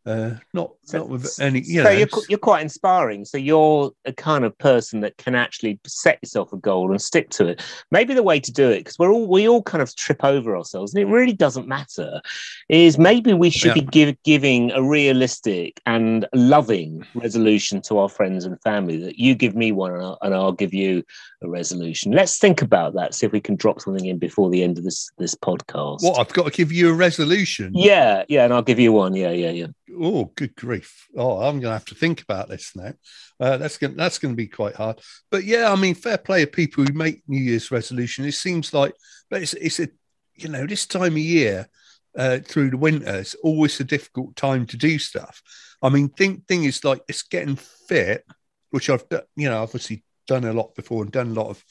Uh, 0.04 0.32
not 0.52 0.72
So- 0.84 0.98
not 0.98 1.08
with 1.08 1.38
any, 1.40 1.60
you 1.60 1.82
so 1.82 1.84
know. 1.84 1.90
you're, 1.90 2.08
you're 2.28 2.38
quite 2.38 2.62
inspiring. 2.62 3.24
So 3.24 3.38
you're 3.38 3.92
a 4.04 4.12
kind 4.12 4.44
of 4.44 4.56
person 4.58 5.00
that 5.00 5.16
can 5.16 5.36
actually 5.36 5.78
set 5.86 6.18
yourself 6.22 6.52
a 6.52 6.56
goal 6.56 6.90
and 6.90 7.00
stick 7.00 7.30
to 7.30 7.46
it. 7.46 7.62
Maybe 7.92 8.12
the 8.12 8.22
way 8.24 8.40
to 8.40 8.50
do 8.52 8.68
it, 8.68 8.78
because 8.78 8.98
we're 8.98 9.12
all 9.12 9.28
we 9.28 9.48
all 9.48 9.62
kind 9.62 9.80
of 9.80 9.94
trip 9.94 10.24
over 10.24 10.56
ourselves, 10.56 10.92
and 10.92 11.02
it 11.02 11.06
really 11.06 11.32
doesn't 11.32 11.68
matter. 11.68 12.20
Is 12.68 12.98
maybe 12.98 13.32
we 13.32 13.50
should 13.50 13.74
be 13.74 13.82
give, 13.82 14.20
giving 14.24 14.72
a 14.72 14.82
realistic 14.82 15.80
and 15.86 16.26
loving 16.34 17.06
resolution 17.14 17.80
to 17.82 17.98
our 17.98 18.08
friends 18.08 18.44
and 18.44 18.60
family. 18.62 18.96
That 18.96 19.20
you 19.20 19.36
give 19.36 19.54
me 19.54 19.70
one, 19.70 19.92
and 19.92 20.02
I'll, 20.02 20.18
and 20.22 20.34
I'll 20.34 20.52
give 20.52 20.74
you 20.74 21.04
a 21.42 21.48
resolution. 21.48 22.10
Let's 22.10 22.38
think 22.38 22.60
about 22.60 22.94
that. 22.94 23.14
See 23.14 23.26
if 23.26 23.32
we 23.32 23.40
can 23.40 23.54
drop 23.54 23.80
something 23.80 24.06
in 24.06 24.18
before 24.18 24.50
the 24.50 24.64
end 24.64 24.78
of 24.78 24.84
this 24.84 25.10
this 25.18 25.36
podcast. 25.36 26.02
What 26.02 26.18
I've 26.18 26.32
got 26.32 26.46
to 26.46 26.50
give 26.50 26.72
you 26.72 26.90
a 26.90 26.92
resolution. 26.94 27.70
Yeah, 27.72 28.24
yeah, 28.28 28.44
and 28.44 28.52
I'll 28.52 28.62
give 28.62 28.80
you 28.80 28.92
one. 28.92 29.14
Yeah, 29.14 29.30
yeah, 29.30 29.50
yeah. 29.50 29.66
Oh, 29.98 30.32
good 30.36 30.54
grief! 30.54 31.06
Oh, 31.16 31.38
I'm 31.38 31.60
going 31.60 31.62
to 31.62 31.70
have 31.70 31.84
to 31.86 31.94
think 31.94 32.22
about 32.22 32.48
this 32.48 32.74
now. 32.74 32.92
Uh, 33.38 33.56
that's 33.56 33.78
going 33.78 33.96
that's 33.96 34.18
going 34.18 34.32
to 34.32 34.36
be 34.36 34.46
quite 34.46 34.74
hard. 34.74 35.00
But 35.30 35.44
yeah, 35.44 35.70
I 35.70 35.76
mean, 35.76 35.94
fair 35.94 36.18
play 36.18 36.42
of 36.42 36.52
people 36.52 36.84
who 36.84 36.92
make 36.92 37.22
New 37.26 37.40
Year's 37.40 37.70
resolution. 37.70 38.24
It 38.24 38.32
seems 38.32 38.72
like, 38.72 38.94
but 39.30 39.42
it's 39.42 39.54
it's 39.54 39.80
a 39.80 39.88
you 40.34 40.48
know 40.48 40.66
this 40.66 40.86
time 40.86 41.12
of 41.12 41.18
year 41.18 41.68
uh, 42.16 42.38
through 42.38 42.70
the 42.70 42.76
winter, 42.76 43.16
it's 43.16 43.34
always 43.36 43.78
a 43.80 43.84
difficult 43.84 44.36
time 44.36 44.66
to 44.66 44.76
do 44.76 44.98
stuff. 44.98 45.42
I 45.82 45.88
mean, 45.88 46.08
thing 46.08 46.42
thing 46.46 46.64
is 46.64 46.84
like 46.84 47.02
it's 47.08 47.22
getting 47.22 47.56
fit, 47.56 48.24
which 48.70 48.90
I've 48.90 49.04
you 49.36 49.48
know 49.48 49.62
obviously 49.62 50.04
done 50.26 50.44
a 50.44 50.52
lot 50.52 50.74
before 50.74 51.02
and 51.02 51.12
done 51.12 51.30
a 51.30 51.40
lot 51.40 51.48
of 51.48 51.64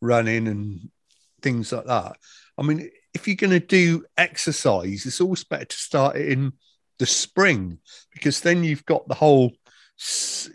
running 0.00 0.48
and 0.48 0.90
things 1.42 1.72
like 1.72 1.86
that. 1.86 2.16
I 2.56 2.62
mean, 2.62 2.90
if 3.14 3.26
you're 3.26 3.36
going 3.36 3.50
to 3.50 3.60
do 3.60 4.04
exercise, 4.16 5.06
it's 5.06 5.20
always 5.20 5.44
better 5.44 5.64
to 5.64 5.76
start 5.76 6.16
it 6.16 6.32
in 6.32 6.52
the 6.98 7.06
spring 7.06 7.78
because 8.12 8.40
then 8.40 8.64
you've 8.64 8.84
got 8.84 9.06
the 9.08 9.14
whole 9.14 9.52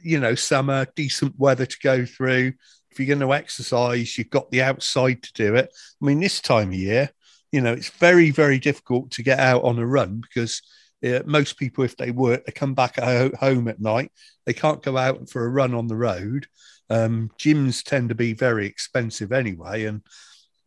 you 0.01 0.19
know 0.19 0.35
summer 0.35 0.85
decent 0.95 1.37
weather 1.37 1.65
to 1.65 1.77
go 1.83 2.05
through. 2.05 2.53
If 2.91 2.99
you're 2.99 3.07
going 3.07 3.27
to 3.27 3.33
exercise 3.33 4.17
you've 4.17 4.29
got 4.29 4.51
the 4.51 4.61
outside 4.61 5.23
to 5.23 5.33
do 5.33 5.55
it. 5.55 5.73
I 6.01 6.05
mean 6.05 6.19
this 6.19 6.41
time 6.41 6.69
of 6.69 6.75
year 6.75 7.09
you 7.51 7.61
know 7.61 7.73
it's 7.73 7.89
very 7.89 8.31
very 8.31 8.59
difficult 8.59 9.11
to 9.11 9.23
get 9.23 9.39
out 9.39 9.63
on 9.63 9.79
a 9.79 9.85
run 9.85 10.21
because 10.21 10.61
uh, 11.05 11.19
most 11.25 11.57
people 11.57 11.83
if 11.83 11.97
they 11.97 12.11
work 12.11 12.45
they 12.45 12.51
come 12.51 12.73
back 12.73 12.97
at 12.97 13.35
home 13.35 13.67
at 13.67 13.81
night. 13.81 14.11
They 14.45 14.53
can't 14.53 14.83
go 14.83 14.97
out 14.97 15.29
for 15.29 15.45
a 15.45 15.49
run 15.49 15.73
on 15.73 15.87
the 15.87 15.95
road. 15.95 16.47
Um, 16.89 17.31
gyms 17.39 17.83
tend 17.83 18.09
to 18.09 18.15
be 18.15 18.33
very 18.33 18.67
expensive 18.67 19.31
anyway. 19.31 19.85
And 19.85 20.01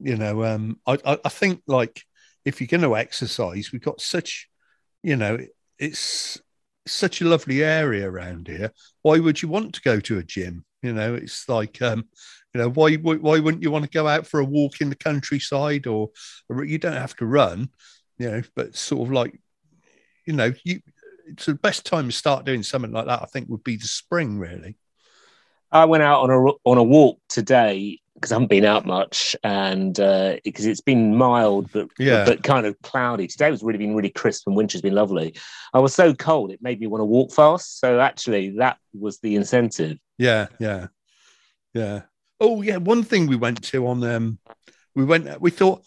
you 0.00 0.16
know 0.16 0.44
um, 0.44 0.78
I, 0.86 0.98
I, 1.04 1.18
I 1.24 1.28
think 1.28 1.62
like 1.66 2.02
if 2.44 2.60
you're 2.60 2.68
going 2.68 2.82
to 2.82 2.96
exercise 2.96 3.72
we've 3.72 3.82
got 3.82 4.00
such 4.00 4.48
you 5.02 5.16
know 5.16 5.38
it's 5.78 6.40
such 6.86 7.20
a 7.20 7.26
lovely 7.26 7.62
area 7.62 8.08
around 8.08 8.48
here. 8.48 8.72
Why 9.02 9.18
would 9.18 9.42
you 9.42 9.48
want 9.48 9.74
to 9.74 9.82
go 9.82 10.00
to 10.00 10.18
a 10.18 10.22
gym? 10.22 10.64
You 10.82 10.92
know, 10.92 11.14
it's 11.14 11.48
like, 11.48 11.82
um, 11.82 12.04
you 12.54 12.60
know, 12.60 12.70
why 12.70 12.94
why 12.94 13.38
wouldn't 13.38 13.62
you 13.62 13.70
want 13.70 13.84
to 13.84 13.90
go 13.90 14.06
out 14.06 14.26
for 14.26 14.40
a 14.40 14.44
walk 14.44 14.80
in 14.80 14.88
the 14.88 14.96
countryside, 14.96 15.86
or, 15.86 16.10
or 16.48 16.64
you 16.64 16.78
don't 16.78 16.92
have 16.92 17.16
to 17.16 17.26
run, 17.26 17.68
you 18.18 18.30
know, 18.30 18.42
but 18.54 18.76
sort 18.76 19.06
of 19.06 19.12
like, 19.12 19.38
you 20.26 20.32
know, 20.32 20.52
you 20.64 20.80
it's 21.26 21.46
the 21.46 21.54
best 21.54 21.84
time 21.84 22.06
to 22.06 22.12
start 22.12 22.44
doing 22.44 22.62
something 22.62 22.92
like 22.92 23.06
that. 23.06 23.22
I 23.22 23.26
think 23.26 23.48
would 23.48 23.64
be 23.64 23.76
the 23.76 23.88
spring, 23.88 24.38
really. 24.38 24.76
I 25.72 25.84
went 25.86 26.04
out 26.04 26.22
on 26.22 26.30
a 26.30 26.52
on 26.64 26.78
a 26.78 26.82
walk 26.82 27.18
today 27.28 28.00
because 28.16 28.32
I 28.32 28.34
haven't 28.36 28.48
been 28.48 28.64
out 28.64 28.86
much, 28.86 29.36
and 29.44 29.94
because 29.94 30.66
it's 30.66 30.80
been 30.80 31.14
mild 31.14 31.70
but 31.72 31.88
Yeah. 31.98 32.24
but 32.24 32.42
kind 32.42 32.66
of 32.66 32.80
cloudy. 32.82 33.26
Today 33.26 33.50
was 33.50 33.62
really 33.62 33.78
been 33.78 33.94
really 33.94 34.10
crisp, 34.10 34.46
and 34.46 34.56
winter's 34.56 34.82
been 34.82 34.94
lovely. 34.94 35.34
I 35.72 35.78
was 35.78 35.94
so 35.94 36.14
cold 36.14 36.50
it 36.50 36.62
made 36.62 36.80
me 36.80 36.86
want 36.86 37.00
to 37.02 37.06
walk 37.06 37.32
fast. 37.32 37.78
So 37.78 38.00
actually, 38.00 38.56
that 38.58 38.78
was 38.98 39.18
the 39.20 39.36
incentive. 39.36 39.98
Yeah, 40.18 40.46
yeah, 40.58 40.88
yeah. 41.74 42.02
Oh, 42.40 42.62
yeah. 42.62 42.78
One 42.78 43.02
thing 43.02 43.26
we 43.26 43.36
went 43.36 43.62
to 43.64 43.86
on 43.86 44.02
um, 44.04 44.38
we 44.94 45.04
went. 45.04 45.40
We 45.40 45.50
thought, 45.50 45.82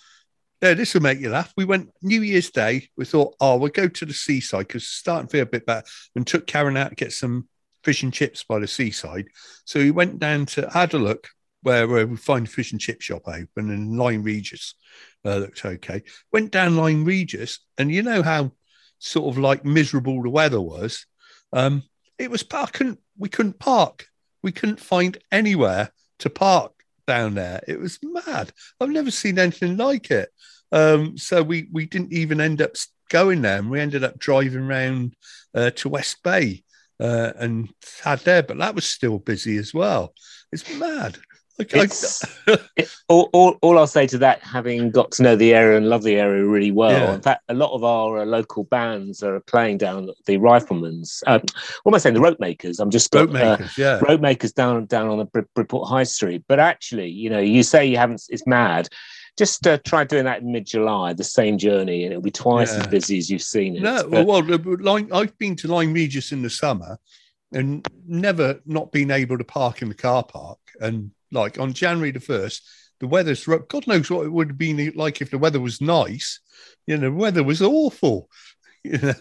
yeah, 0.62 0.74
this 0.76 0.94
will 0.94 1.02
make 1.02 1.20
you 1.20 1.30
laugh. 1.30 1.52
We 1.58 1.66
went 1.66 1.92
New 2.02 2.22
Year's 2.22 2.52
Day. 2.52 2.90
We 2.96 3.06
thought, 3.06 3.36
oh, 3.40 3.58
we'll 3.58 3.70
go 3.70 3.88
to 3.88 4.06
the 4.06 4.14
seaside 4.14 4.68
because 4.68 4.84
it's 4.84 4.92
starting 4.92 5.28
to 5.28 5.32
feel 5.32 5.44
a 5.44 5.46
bit 5.48 5.66
better. 5.66 5.88
And 6.16 6.26
took 6.26 6.48
Karen 6.48 6.78
out 6.78 6.90
to 6.90 6.96
get 6.96 7.14
some 7.14 7.48
fish 7.84 8.04
and 8.04 8.14
chips 8.14 8.44
by 8.44 8.60
the 8.60 8.68
seaside. 8.68 9.28
So 9.66 9.80
we 9.80 9.92
went 9.92 10.20
down 10.20 10.46
to 10.48 10.70
had 10.70 10.94
a 10.94 11.00
look 11.00 11.30
where, 11.62 11.88
where 11.88 12.08
we 12.08 12.18
find 12.18 12.48
a 12.48 12.50
fish 12.50 12.72
and 12.72 12.82
chip 12.82 13.02
shop 13.02 13.24
open 13.28 13.70
and 13.70 13.98
Lyme 13.98 14.24
Regis 14.24 14.76
uh, 15.26 15.38
looked 15.38 15.66
okay. 15.66 16.04
Went 16.32 16.52
down 16.52 16.78
Lyme 16.78 17.06
Regis, 17.06 17.60
and 17.78 17.92
you 17.92 18.02
know 18.02 18.24
how 18.24 18.52
sort 19.00 19.34
of 19.34 19.38
like 19.38 19.66
miserable 19.66 20.22
the 20.22 20.30
weather 20.30 20.62
was. 20.62 21.06
Um, 21.54 21.84
it 22.18 22.32
was 22.32 22.44
park. 22.44 22.74
Couldn't, 22.74 23.00
we 23.18 23.30
couldn't 23.30 23.60
park. 23.60 24.08
We 24.44 24.52
couldn't 24.52 24.80
find 24.80 25.18
anywhere 25.32 25.92
to 26.20 26.30
park 26.30 26.72
down 27.08 27.36
there. 27.36 27.62
It 27.68 27.80
was 27.80 28.00
mad. 28.04 28.52
I've 28.80 28.90
never 28.90 29.12
seen 29.12 29.40
anything 29.40 29.78
like 29.78 30.12
it. 30.12 30.30
Um, 30.72 31.18
so 31.18 31.42
we 31.42 31.68
we 31.72 31.88
didn't 31.88 32.14
even 32.14 32.40
end 32.40 32.62
up 32.62 32.76
going 33.10 33.42
there. 33.42 33.58
And 33.58 33.70
we 33.70 33.80
ended 33.80 34.04
up 34.04 34.20
driving 34.20 34.68
round 34.68 35.16
uh, 35.54 35.72
to 35.72 35.90
West 35.90 36.22
Bay 36.24 36.64
uh, 37.00 37.32
and 37.38 37.70
had 38.04 38.20
there, 38.20 38.44
but 38.44 38.58
that 38.60 38.76
was 38.76 38.86
still 38.86 39.20
busy 39.20 39.58
as 39.58 39.74
well. 39.74 40.14
It's 40.52 40.72
mad. 40.76 41.18
It's, 41.60 42.24
it, 42.78 42.90
all, 43.10 43.30
all, 43.34 43.58
all 43.62 43.78
I'll 43.78 43.88
say 43.88 44.08
to 44.08 44.18
that, 44.20 44.42
having 44.42 44.92
got 44.92 45.12
to 45.14 45.24
know 45.24 45.36
the 45.36 45.54
area 45.54 45.78
and 45.78 45.90
love 45.90 46.04
the 46.04 46.16
area 46.16 46.46
really 46.46 46.72
well, 46.72 46.92
Yeah. 46.92 47.14
in 47.16 47.22
fact, 47.22 47.44
a 47.50 47.54
lot 47.54 47.74
of 47.74 47.84
our 47.84 48.20
uh, 48.20 48.26
local 48.26 48.64
bands 48.64 49.22
are 49.24 49.40
playing 49.42 49.78
down 49.78 50.10
the 50.26 50.38
Riflemen's. 50.38 51.22
Um, 51.28 51.42
what 51.84 51.92
am 51.92 51.96
I 51.96 51.98
saying? 51.98 52.16
The 52.16 52.22
Rope 52.22 52.40
Makers. 52.40 52.80
I'm 52.80 52.90
just 52.90 53.12
boat 53.12 53.32
got, 53.34 53.62
uh, 53.62 53.68
yeah. 53.78 54.00
road 54.08 54.22
makers 54.22 54.54
down 54.54 54.86
down 54.86 55.08
on 55.10 55.18
the 55.18 55.26
Brid- 55.26 55.54
Bridport 55.54 55.88
High 55.90 56.04
Street. 56.04 56.44
But 56.48 56.60
actually, 56.60 57.10
you 57.10 57.30
know, 57.30 57.40
you 57.40 57.64
say 57.64 57.86
you 57.86 57.98
haven't. 57.98 58.24
It's 58.30 58.48
mad. 58.48 58.88
Just 59.38 59.66
uh, 59.68 59.78
try 59.86 60.04
doing 60.04 60.26
that 60.26 60.42
in 60.42 60.52
mid-July, 60.52 61.14
the 61.14 61.24
same 61.24 61.58
journey, 61.58 62.04
and 62.04 62.12
it'll 62.12 62.22
be 62.22 62.32
twice 62.32 62.74
Yeah. 62.74 62.82
as 62.82 62.88
busy 62.88 63.18
as 63.18 63.30
you've 63.30 63.42
seen 63.42 63.76
it. 63.78 63.82
No, 63.82 64.08
But- 64.10 64.26
well, 64.26 64.44
well, 64.44 64.60
Lyme, 64.80 65.10
I've 65.14 65.38
been 65.38 65.56
to 65.58 65.68
Lyme 65.68 65.94
Regis 65.94 66.32
in 66.32 66.42
the 66.42 66.50
summer 66.50 66.98
and 67.54 67.86
never 68.06 68.60
not 68.66 68.92
been 68.92 69.12
able 69.12 69.38
to 69.38 69.44
park 69.44 69.82
in 69.82 69.90
the 69.90 69.96
car 69.96 70.24
park. 70.24 70.60
And 70.82 71.12
like 71.32 71.60
on 71.60 71.74
January 71.74 72.12
the 72.12 72.20
1st, 72.20 72.62
the 73.00 73.08
weather's 73.08 73.46
God 73.46 73.88
knows 73.88 74.10
what 74.10 74.26
it 74.26 74.32
would 74.32 74.50
have 74.50 74.58
been 74.58 74.92
like 74.96 75.22
if 75.22 75.32
the 75.32 75.38
weather 75.38 75.60
was 75.60 75.82
nice. 75.82 76.40
You 76.86 76.98
know, 76.98 77.10
the 77.10 77.16
weather 77.16 77.44
was 77.44 77.62
awful. 77.62 78.30
You 78.82 78.98
know, 78.98 79.14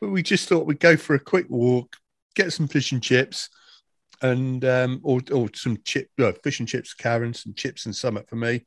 but 0.00 0.10
we 0.10 0.22
just 0.22 0.48
thought 0.48 0.66
we'd 0.66 0.78
go 0.78 0.96
for 0.96 1.16
a 1.16 1.18
quick 1.18 1.46
walk, 1.48 1.96
get 2.36 2.52
some 2.52 2.68
fish 2.68 2.92
and 2.92 3.02
chips, 3.02 3.48
and 4.22 4.64
um, 4.64 5.00
or 5.02 5.20
or 5.32 5.48
some 5.52 5.78
chip 5.84 6.08
fish 6.44 6.60
and 6.60 6.68
chips, 6.68 6.94
Karen, 6.94 7.34
some 7.34 7.54
chips 7.54 7.86
and 7.86 7.96
summit 7.96 8.28
for 8.28 8.36
me. 8.36 8.66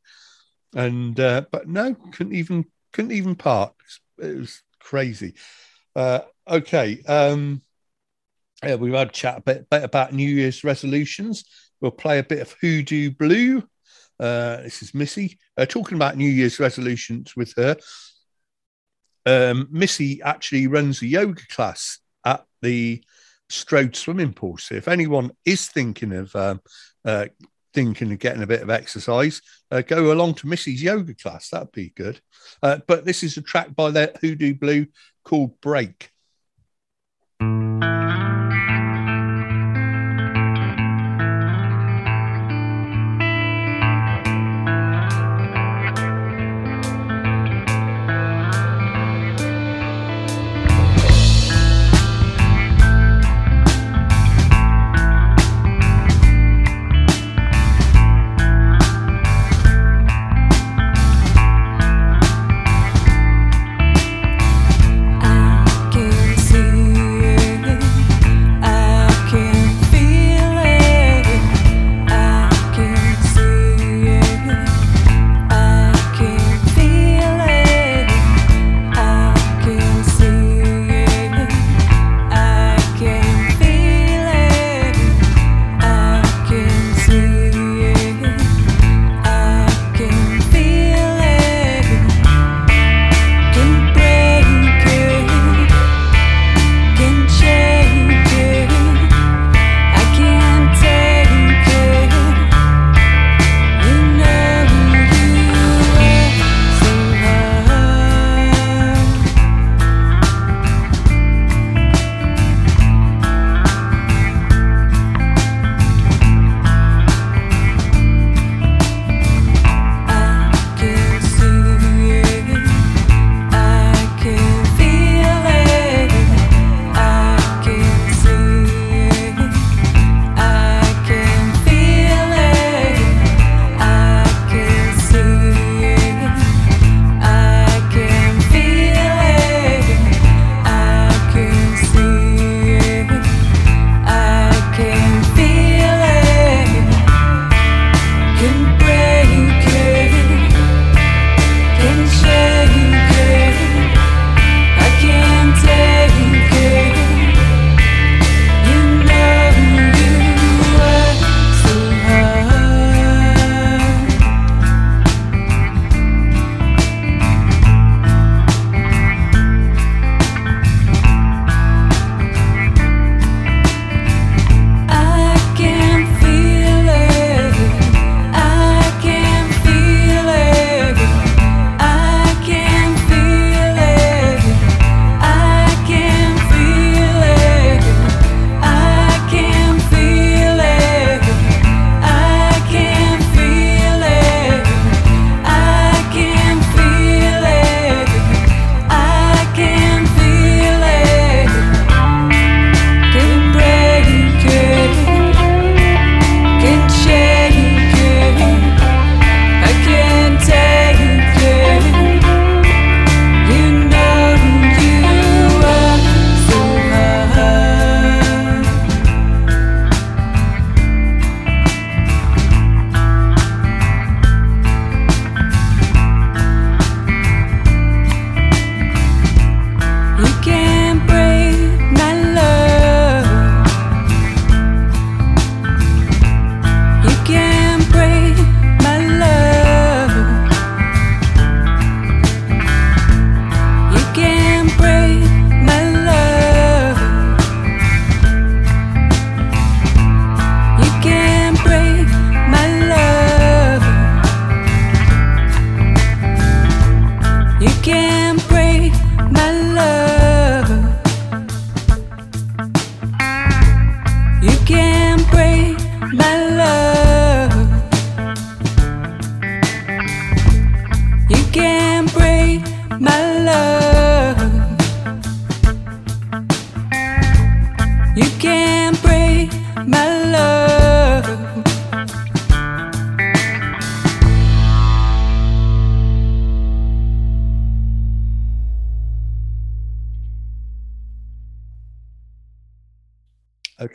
And 0.76 1.18
uh, 1.18 1.46
but 1.50 1.70
no, 1.70 1.96
couldn't 2.12 2.34
even 2.34 2.66
couldn't 2.92 3.14
even 3.14 3.36
park. 3.36 3.74
It 4.18 4.38
was 4.38 4.62
crazy. 4.80 5.36
Uh, 5.96 6.20
okay. 6.48 7.02
Um, 7.08 7.62
yeah, 8.64 8.76
we've 8.76 8.94
had 8.94 9.10
a 9.10 9.12
chat 9.12 9.40
a 9.40 9.42
bit, 9.42 9.70
bit 9.70 9.84
about 9.84 10.14
New 10.14 10.28
Year's 10.28 10.64
resolutions. 10.64 11.46
We'll 11.84 11.92
play 11.92 12.20
a 12.20 12.24
bit 12.24 12.40
of 12.40 12.56
Hoodoo 12.62 13.12
Blue. 13.12 13.62
Uh, 14.18 14.62
this 14.62 14.82
is 14.82 14.94
Missy 14.94 15.38
uh, 15.58 15.66
talking 15.66 15.98
about 15.98 16.16
New 16.16 16.30
Year's 16.30 16.58
resolutions 16.58 17.36
with 17.36 17.54
her. 17.58 17.76
Um, 19.26 19.68
Missy 19.70 20.22
actually 20.22 20.68
runs 20.68 21.02
a 21.02 21.08
yoga 21.08 21.42
class 21.50 22.00
at 22.26 22.46
the 22.62 23.04
Strode 23.50 23.98
swimming 23.98 24.32
pool. 24.32 24.58
So 24.58 24.76
if 24.76 24.88
anyone 24.88 25.32
is 25.44 25.68
thinking 25.68 26.14
of 26.14 26.34
um, 26.38 26.62
uh, 27.04 27.26
thinking 27.74 28.14
of 28.14 28.20
getting 28.20 28.44
a 28.44 28.48
bit 28.48 28.62
of 28.62 28.70
exercise, 28.70 29.42
uh, 29.70 29.82
go 29.82 30.14
along 30.14 30.36
to 30.36 30.48
Missy's 30.48 30.82
yoga 30.82 31.14
class. 31.14 31.50
That'd 31.50 31.74
be 31.74 31.90
good. 31.90 32.22
Uh, 32.64 32.80
but 32.88 33.04
this 33.04 33.24
is 33.24 33.36
a 33.36 33.42
track 33.42 33.76
by 33.76 33.92
that 33.92 34.18
Hoodoo 34.22 34.54
Blue 34.54 34.88
called 35.26 35.60
Break. 35.60 36.12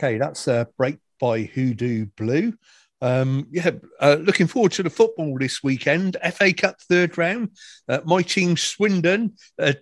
Okay, 0.08 0.16
that's 0.16 0.48
a 0.48 0.66
break 0.78 0.96
by 1.20 1.42
Hoodoo 1.42 2.06
Blue. 2.16 2.54
Um, 3.02 3.46
yeah, 3.50 3.72
uh, 4.00 4.16
looking 4.18 4.46
forward 4.46 4.72
to 4.72 4.82
the 4.82 4.88
football 4.88 5.36
this 5.38 5.62
weekend. 5.62 6.16
FA 6.32 6.50
Cup 6.54 6.80
third 6.80 7.18
round. 7.18 7.50
Uh, 7.86 8.00
my 8.06 8.22
team, 8.22 8.56
Swindon, 8.56 9.34
uh, 9.58 9.74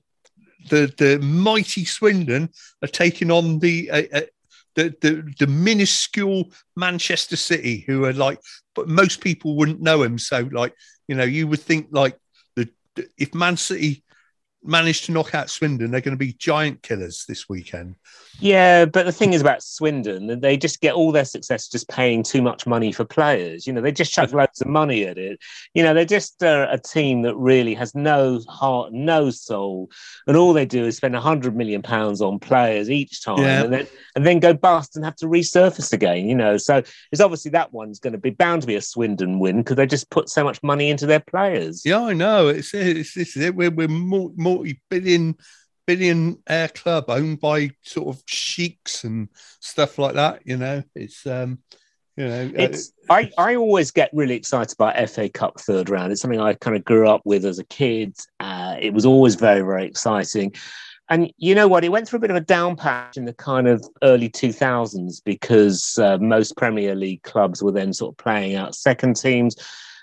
the 0.68 0.92
the 0.98 1.20
mighty 1.20 1.84
Swindon, 1.84 2.48
are 2.82 2.88
taking 2.88 3.30
on 3.30 3.60
the 3.60 3.88
uh, 3.88 4.02
uh, 4.12 4.20
the, 4.74 4.96
the 5.00 5.32
the 5.38 5.46
minuscule 5.46 6.50
Manchester 6.74 7.36
City, 7.36 7.84
who 7.86 8.04
are 8.04 8.12
like, 8.12 8.40
but 8.74 8.88
most 8.88 9.20
people 9.20 9.54
wouldn't 9.54 9.80
know 9.80 10.02
him. 10.02 10.18
So, 10.18 10.48
like, 10.50 10.74
you 11.06 11.14
know, 11.14 11.22
you 11.22 11.46
would 11.46 11.60
think 11.60 11.86
like 11.92 12.18
the, 12.56 12.68
if 13.16 13.32
Man 13.32 13.56
City 13.56 14.02
managed 14.64 15.04
to 15.04 15.12
knock 15.12 15.36
out 15.36 15.50
Swindon, 15.50 15.92
they're 15.92 16.00
going 16.00 16.18
to 16.18 16.18
be 16.18 16.32
giant 16.32 16.82
killers 16.82 17.26
this 17.28 17.48
weekend. 17.48 17.94
Yeah, 18.38 18.84
but 18.84 19.06
the 19.06 19.12
thing 19.12 19.32
is 19.32 19.40
about 19.40 19.62
Swindon, 19.62 20.26
that 20.26 20.42
they 20.42 20.56
just 20.56 20.80
get 20.80 20.94
all 20.94 21.10
their 21.10 21.24
success 21.24 21.68
just 21.68 21.88
paying 21.88 22.22
too 22.22 22.42
much 22.42 22.66
money 22.66 22.92
for 22.92 23.04
players. 23.04 23.66
You 23.66 23.72
know, 23.72 23.80
they 23.80 23.92
just 23.92 24.12
chuck 24.12 24.32
loads 24.34 24.60
of 24.60 24.66
money 24.66 25.04
at 25.04 25.16
it. 25.16 25.40
You 25.74 25.82
know, 25.82 25.94
they're 25.94 26.04
just 26.04 26.42
uh, 26.42 26.66
a 26.70 26.78
team 26.78 27.22
that 27.22 27.34
really 27.36 27.72
has 27.74 27.94
no 27.94 28.40
heart, 28.48 28.92
no 28.92 29.30
soul, 29.30 29.90
and 30.26 30.36
all 30.36 30.52
they 30.52 30.66
do 30.66 30.84
is 30.84 30.96
spend 30.96 31.16
a 31.16 31.20
hundred 31.20 31.56
million 31.56 31.80
pounds 31.82 32.20
on 32.20 32.38
players 32.38 32.90
each 32.90 33.24
time, 33.24 33.38
Yeah. 33.38 33.62
and 33.64 33.72
then 33.72 33.86
and 34.14 34.26
then 34.26 34.38
go 34.40 34.52
bust 34.52 34.96
and 34.96 35.04
have 35.04 35.16
to 35.16 35.26
resurface 35.26 35.92
again. 35.92 36.26
You 36.28 36.34
know, 36.34 36.56
so 36.58 36.82
it's 37.12 37.20
obviously 37.22 37.52
that 37.52 37.72
one's 37.72 38.00
going 38.00 38.12
to 38.12 38.18
be 38.18 38.30
bound 38.30 38.62
to 38.62 38.66
be 38.68 38.76
a 38.76 38.82
Swindon 38.82 39.38
win 39.38 39.58
because 39.58 39.76
they 39.76 39.86
just 39.86 40.10
put 40.10 40.28
so 40.28 40.44
much 40.44 40.62
money 40.62 40.90
into 40.90 41.06
their 41.06 41.20
players. 41.20 41.84
Yeah, 41.86 42.02
I 42.02 42.12
know. 42.12 42.48
It's 42.48 42.74
it's 42.74 43.14
this 43.14 43.36
is 43.36 43.42
it. 43.44 43.54
We're 43.54 43.70
we're 43.70 43.88
multi 43.88 44.80
billion 44.90 45.36
billionaire 45.86 46.68
club 46.68 47.04
owned 47.08 47.40
by 47.40 47.70
sort 47.82 48.08
of 48.08 48.22
sheiks 48.26 49.04
and 49.04 49.28
stuff 49.60 49.98
like 49.98 50.14
that. 50.14 50.42
You 50.44 50.56
know, 50.56 50.82
it's 50.94 51.26
um, 51.26 51.58
you 52.16 52.26
know, 52.26 52.46
uh, 52.46 52.50
It's 52.54 52.92
I, 53.10 53.30
I 53.36 53.56
always 53.56 53.90
get 53.90 54.10
really 54.12 54.34
excited 54.34 54.74
about 54.78 55.08
FA 55.10 55.28
Cup 55.28 55.60
third 55.60 55.90
round. 55.90 56.12
It's 56.12 56.22
something 56.22 56.40
I 56.40 56.54
kind 56.54 56.76
of 56.76 56.84
grew 56.84 57.08
up 57.08 57.22
with 57.24 57.44
as 57.44 57.58
a 57.58 57.64
kid. 57.64 58.16
Uh, 58.40 58.76
it 58.80 58.92
was 58.92 59.04
always 59.04 59.34
very, 59.34 59.60
very 59.60 59.84
exciting. 59.84 60.54
And 61.08 61.32
you 61.36 61.54
know 61.54 61.68
what? 61.68 61.84
It 61.84 61.90
went 61.90 62.08
through 62.08 62.16
a 62.16 62.20
bit 62.20 62.30
of 62.30 62.36
a 62.36 62.40
down 62.40 62.74
patch 62.74 63.16
in 63.16 63.26
the 63.26 63.32
kind 63.32 63.68
of 63.68 63.84
early 64.02 64.28
2000s 64.28 65.22
because 65.24 65.98
uh, 65.98 66.18
most 66.18 66.56
Premier 66.56 66.96
League 66.96 67.22
clubs 67.22 67.62
were 67.62 67.70
then 67.70 67.92
sort 67.92 68.12
of 68.12 68.16
playing 68.16 68.56
out 68.56 68.74
second 68.74 69.14
teams 69.14 69.54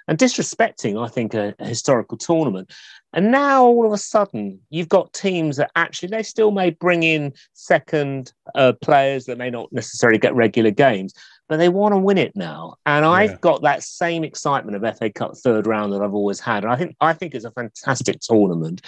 and 0.07 0.17
disrespecting, 0.17 1.03
I 1.03 1.07
think, 1.07 1.33
a, 1.33 1.55
a 1.59 1.67
historical 1.67 2.17
tournament. 2.17 2.71
And 3.13 3.31
now 3.31 3.63
all 3.63 3.85
of 3.85 3.93
a 3.93 3.97
sudden, 3.97 4.59
you've 4.69 4.89
got 4.89 5.13
teams 5.13 5.57
that 5.57 5.71
actually 5.75 6.09
they 6.09 6.23
still 6.23 6.51
may 6.51 6.71
bring 6.71 7.03
in 7.03 7.33
second 7.53 8.33
uh, 8.55 8.73
players 8.81 9.25
that 9.25 9.37
may 9.37 9.49
not 9.49 9.71
necessarily 9.71 10.17
get 10.17 10.33
regular 10.33 10.71
games, 10.71 11.13
but 11.47 11.57
they 11.57 11.69
want 11.69 11.93
to 11.93 11.97
win 11.99 12.17
it 12.17 12.35
now. 12.35 12.75
And 12.87 13.03
Yeah. 13.05 13.11
I've 13.11 13.41
got 13.41 13.61
that 13.61 13.83
same 13.83 14.23
excitement 14.23 14.83
of 14.83 14.97
FA 14.97 15.11
Cup 15.11 15.37
third 15.37 15.67
round 15.67 15.93
that 15.93 16.01
I've 16.01 16.15
always 16.15 16.39
had. 16.39 16.63
And 16.63 16.73
I 16.73 16.75
think 16.75 16.95
I 17.01 17.13
think 17.13 17.35
it's 17.35 17.45
a 17.45 17.51
fantastic 17.51 18.19
tournament. 18.21 18.81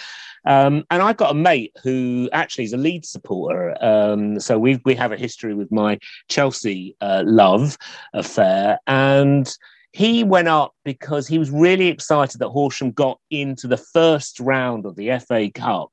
Um, 0.44 0.84
and 0.90 1.02
I've 1.02 1.16
got 1.16 1.32
a 1.32 1.34
mate 1.34 1.76
who 1.82 2.28
actually 2.32 2.64
is 2.64 2.72
a 2.72 2.76
lead 2.78 3.04
supporter. 3.04 3.76
Um, 3.84 4.40
so 4.40 4.58
we 4.58 4.80
we 4.84 4.94
have 4.96 5.12
a 5.12 5.16
history 5.16 5.54
with 5.54 5.70
my 5.70 5.98
Chelsea 6.28 6.96
uh, 7.00 7.22
love 7.24 7.76
affair, 8.14 8.80
and 8.86 9.52
he 9.96 10.22
went 10.24 10.46
up 10.46 10.74
because 10.84 11.26
he 11.26 11.38
was 11.38 11.50
really 11.50 11.86
excited 11.88 12.38
that 12.38 12.50
Horsham 12.50 12.90
got 12.90 13.18
into 13.30 13.66
the 13.66 13.78
first 13.78 14.38
round 14.40 14.84
of 14.84 14.94
the 14.94 15.18
FA 15.26 15.50
Cup 15.50 15.88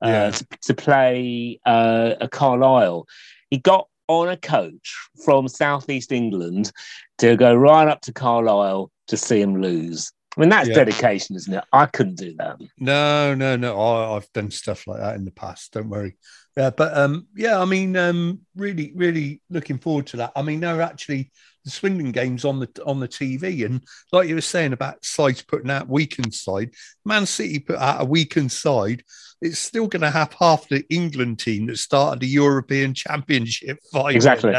uh, 0.00 0.08
Yeah. 0.08 0.30
to, 0.30 0.46
to 0.66 0.74
play 0.74 1.58
uh, 1.66 2.14
a 2.20 2.28
Carlisle. 2.28 3.04
He 3.50 3.58
got 3.58 3.88
on 4.06 4.28
a 4.28 4.36
coach 4.36 4.94
from 5.24 5.48
southeast 5.48 6.12
England 6.12 6.70
to 7.18 7.36
go 7.36 7.52
right 7.52 7.88
up 7.88 8.00
to 8.02 8.12
Carlisle 8.12 8.92
to 9.08 9.16
see 9.16 9.40
him 9.40 9.60
lose. 9.60 10.12
I 10.36 10.40
mean, 10.40 10.48
that's 10.48 10.68
Yeah. 10.68 10.76
dedication, 10.76 11.34
isn't 11.34 11.52
it? 11.52 11.64
I 11.72 11.86
couldn't 11.86 12.18
do 12.18 12.36
that. 12.38 12.58
no, 12.78 13.34
no, 13.34 13.56
no. 13.56 13.76
I, 13.80 14.14
I've 14.16 14.32
done 14.32 14.52
stuff 14.52 14.86
like 14.86 15.00
that 15.00 15.16
in 15.16 15.24
the 15.24 15.32
past. 15.32 15.72
Don't 15.72 15.88
worry. 15.88 16.16
Yeah, 16.56 16.70
but 16.70 16.96
um, 16.96 17.26
yeah, 17.34 17.58
I 17.60 17.64
mean, 17.64 17.96
um, 17.96 18.42
really, 18.54 18.92
really 18.94 19.40
looking 19.50 19.78
forward 19.78 20.06
to 20.08 20.18
that. 20.18 20.32
I 20.36 20.42
mean, 20.42 20.60
no, 20.60 20.78
actually, 20.80 21.32
the 21.64 21.70
Swindon 21.70 22.12
games 22.12 22.44
on 22.44 22.60
the 22.60 22.68
on 22.84 23.00
the 23.00 23.08
TV, 23.08 23.64
and 23.64 23.82
like 24.12 24.28
you 24.28 24.34
were 24.34 24.40
saying 24.40 24.72
about 24.72 25.04
sides 25.04 25.42
putting 25.42 25.70
out 25.70 25.88
weakened 25.88 26.34
side, 26.34 26.70
Man 27.04 27.26
City 27.26 27.58
put 27.58 27.76
out 27.76 28.02
a 28.02 28.04
weakened 28.04 28.52
side. 28.52 29.02
It's 29.40 29.58
still 29.58 29.88
going 29.88 30.02
to 30.02 30.10
have 30.10 30.32
half 30.34 30.68
the 30.68 30.84
England 30.88 31.40
team 31.40 31.66
that 31.66 31.78
started 31.78 32.20
the 32.20 32.28
European 32.28 32.94
Championship 32.94 33.78
fight. 33.92 34.14
Exactly. 34.14 34.50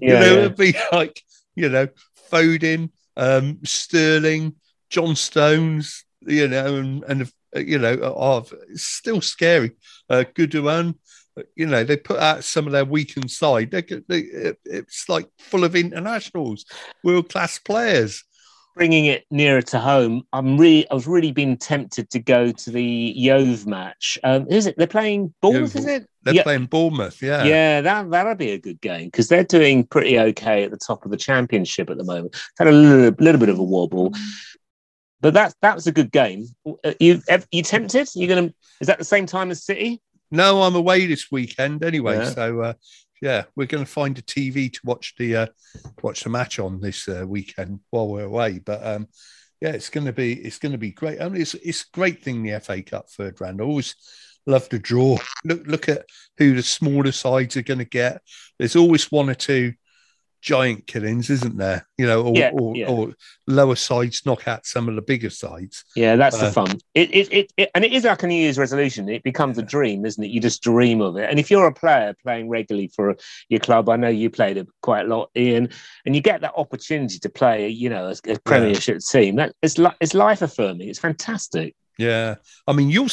you 0.00 0.08
know, 0.08 0.20
yeah. 0.20 0.32
it'd 0.32 0.56
be 0.56 0.74
like 0.92 1.22
you 1.54 1.68
know 1.68 1.88
Foden, 2.30 2.90
um, 3.16 3.58
Sterling, 3.64 4.54
John 4.90 5.16
Stones, 5.16 6.04
you 6.26 6.48
know, 6.48 6.76
and 6.76 7.04
and 7.04 7.32
you 7.56 7.78
know, 7.78 7.94
of 7.94 8.52
it's 8.68 8.84
still 8.84 9.20
scary. 9.20 9.72
Uh, 10.08 10.24
Gundogan, 10.34 10.90
uh, 10.90 10.94
you 11.56 11.66
know, 11.66 11.84
they 11.84 11.96
put 11.96 12.18
out 12.18 12.44
some 12.44 12.66
of 12.66 12.72
their 12.72 12.84
weakened 12.84 13.30
side. 13.30 13.70
They, 13.70 13.82
they, 13.82 14.20
it- 14.20 14.58
it's 14.64 15.08
like 15.08 15.28
full 15.38 15.64
of 15.64 15.74
internationals, 15.76 16.64
world 17.04 17.28
class 17.28 17.58
players. 17.58 18.24
bringing 18.76 19.06
it 19.06 19.24
nearer 19.30 19.60
to 19.60 19.78
home, 19.80 20.22
I'm 20.32 20.56
really, 20.56 20.88
I 20.88 20.94
was 20.94 21.06
really 21.08 21.32
being 21.32 21.56
tempted 21.56 22.10
to 22.10 22.20
go 22.20 22.52
to 22.52 22.70
the 22.70 23.12
Yove 23.16 23.66
match. 23.66 24.18
Um, 24.22 24.46
is 24.48 24.66
it? 24.66 24.76
They're 24.78 24.86
playing 24.86 25.34
Bournemouth, 25.42 25.74
Yeovil. 25.74 25.90
is 25.90 25.96
it? 26.02 26.08
They're 26.22 26.34
yeah, 26.34 26.42
playing 26.44 26.66
Bournemouth, 26.66 27.20
yeah. 27.22 27.42
yeah, 27.44 27.80
that 27.80 28.10
that'll 28.10 28.34
be 28.36 28.50
a 28.52 28.58
good 28.58 28.80
game 28.80 29.06
because 29.06 29.28
they're 29.28 29.42
doing 29.44 29.84
pretty 29.86 30.18
okay 30.18 30.62
at 30.64 30.70
the 30.70 30.76
top 30.76 31.04
of 31.04 31.10
the 31.10 31.16
championship 31.16 31.90
at 31.90 31.96
the 31.98 32.04
moment. 32.04 32.36
Had 32.58 32.68
a 32.68 32.72
little, 32.72 33.14
little 33.18 33.40
bit 33.40 33.48
of 33.48 33.58
a 33.58 33.62
wobble, 33.64 34.12
but 35.20 35.34
that 35.34 35.54
that 35.62 35.74
was 35.74 35.86
a 35.86 35.92
good 35.92 36.12
game. 36.12 36.46
Uh, 36.84 36.92
You 37.00 37.20
you 37.50 37.62
tempted? 37.62 38.08
You're 38.14 38.28
gonna? 38.28 38.52
Is 38.80 38.86
that 38.86 38.98
the 38.98 39.04
same 39.04 39.26
time 39.26 39.50
as 39.50 39.64
City? 39.64 40.00
No, 40.30 40.62
I'm 40.62 40.74
away 40.74 41.06
this 41.06 41.30
weekend 41.30 41.84
anyway, 41.84 42.18
Yeah. 42.18 42.30
so 42.30 42.60
uh, 42.60 42.72
yeah, 43.20 43.44
we're 43.56 43.66
going 43.66 43.84
to 43.84 43.90
find 43.90 44.16
a 44.18 44.22
TV 44.22 44.72
to 44.72 44.80
watch 44.84 45.14
the 45.18 45.36
uh, 45.36 45.46
watch 46.02 46.22
the 46.22 46.30
match 46.30 46.58
on 46.58 46.80
this 46.80 47.08
uh, 47.08 47.24
weekend 47.26 47.80
while 47.90 48.08
we're 48.08 48.24
away. 48.24 48.58
But 48.58 48.86
um, 48.86 49.08
yeah, 49.60 49.70
it's 49.70 49.90
going 49.90 50.06
to 50.06 50.12
be 50.12 50.34
it's 50.34 50.58
going 50.58 50.72
to 50.72 50.78
be 50.78 50.92
great. 50.92 51.20
I 51.20 51.28
mean, 51.28 51.40
it's 51.42 51.54
it's 51.54 51.82
a 51.82 51.96
great 51.96 52.22
thing 52.22 52.42
the 52.42 52.60
FA 52.60 52.82
Cup 52.82 53.08
third 53.10 53.40
round. 53.40 53.60
I 53.60 53.64
always 53.64 53.94
love 54.46 54.68
to 54.68 54.78
draw. 54.78 55.18
Look 55.44 55.66
look 55.66 55.88
at 55.88 56.06
who 56.36 56.54
the 56.54 56.62
smaller 56.62 57.12
sides 57.12 57.56
are 57.56 57.62
going 57.62 57.78
to 57.78 57.84
get. 57.84 58.22
There's 58.58 58.76
always 58.76 59.10
one 59.10 59.30
or 59.30 59.34
two 59.34 59.72
giant 60.48 60.86
killings, 60.86 61.28
isn't 61.28 61.58
there? 61.58 61.86
You 61.98 62.06
know, 62.06 62.22
or, 62.22 62.34
Yeah, 62.34 62.50
or, 62.54 62.74
yeah. 62.74 62.88
or 62.88 63.12
lower 63.46 63.76
sides 63.76 64.24
knock 64.24 64.48
out 64.48 64.64
some 64.64 64.88
of 64.88 64.94
the 64.94 65.02
bigger 65.02 65.28
sides. 65.28 65.84
Yeah, 65.94 66.16
that's 66.16 66.36
Uh, 66.40 66.46
the 66.46 66.52
fun. 66.52 66.78
It, 66.94 67.14
it, 67.14 67.32
it, 67.32 67.52
it, 67.58 67.70
and 67.74 67.84
it 67.84 67.92
is 67.92 68.04
like 68.04 68.22
a 68.22 68.26
New 68.26 68.40
Year's 68.40 68.56
resolution. 68.56 69.10
It 69.10 69.22
becomes 69.22 69.58
a 69.58 69.62
dream, 69.62 70.06
isn't 70.06 70.24
it? 70.24 70.30
You 70.30 70.40
just 70.40 70.62
dream 70.62 71.02
of 71.02 71.18
it. 71.18 71.28
And 71.28 71.38
if 71.38 71.50
you're 71.50 71.66
a 71.66 71.72
player 71.74 72.14
playing 72.22 72.48
regularly 72.48 72.88
for 72.96 73.14
your 73.50 73.60
club, 73.60 73.90
I 73.90 73.96
know 73.96 74.08
you 74.08 74.30
played 74.30 74.56
it 74.56 74.66
quite 74.80 75.04
a 75.04 75.08
lot, 75.08 75.28
Ian, 75.36 75.68
and 76.06 76.16
you 76.16 76.22
get 76.22 76.40
that 76.40 76.54
opportunity 76.56 77.18
to 77.18 77.28
play, 77.28 77.68
you 77.68 77.90
know, 77.90 78.06
a, 78.08 78.32
a 78.32 78.38
Premiership 78.40 79.00
team. 79.00 79.36
That 79.36 79.52
it's 79.60 79.76
li- 79.76 79.98
it's 80.00 80.14
life 80.14 80.40
affirming. 80.40 80.88
It's 80.88 80.98
fantastic. 80.98 81.74
Yeah, 81.98 82.36
I 82.66 82.72
mean, 82.72 82.88
you'll. 82.88 83.10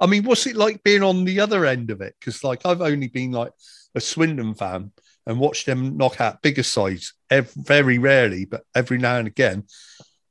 I 0.00 0.06
mean, 0.06 0.22
what's 0.22 0.46
it 0.46 0.56
like 0.56 0.82
being 0.84 1.02
on 1.02 1.24
the 1.24 1.40
other 1.40 1.66
end 1.66 1.90
of 1.90 2.00
it? 2.00 2.14
Because 2.18 2.42
like 2.44 2.64
I've 2.64 2.80
only 2.80 3.08
been 3.08 3.32
like 3.32 3.52
a 3.94 4.00
Swindon 4.00 4.54
fan 4.54 4.92
and 5.28 5.38
watched 5.38 5.66
them 5.66 5.96
knock 5.96 6.20
out 6.20 6.42
bigger 6.42 6.64
sides 6.64 7.12
ev- 7.30 7.52
very 7.52 7.98
rarely, 7.98 8.46
but 8.46 8.64
every 8.74 8.98
now 8.98 9.16
and 9.16 9.28
again. 9.28 9.64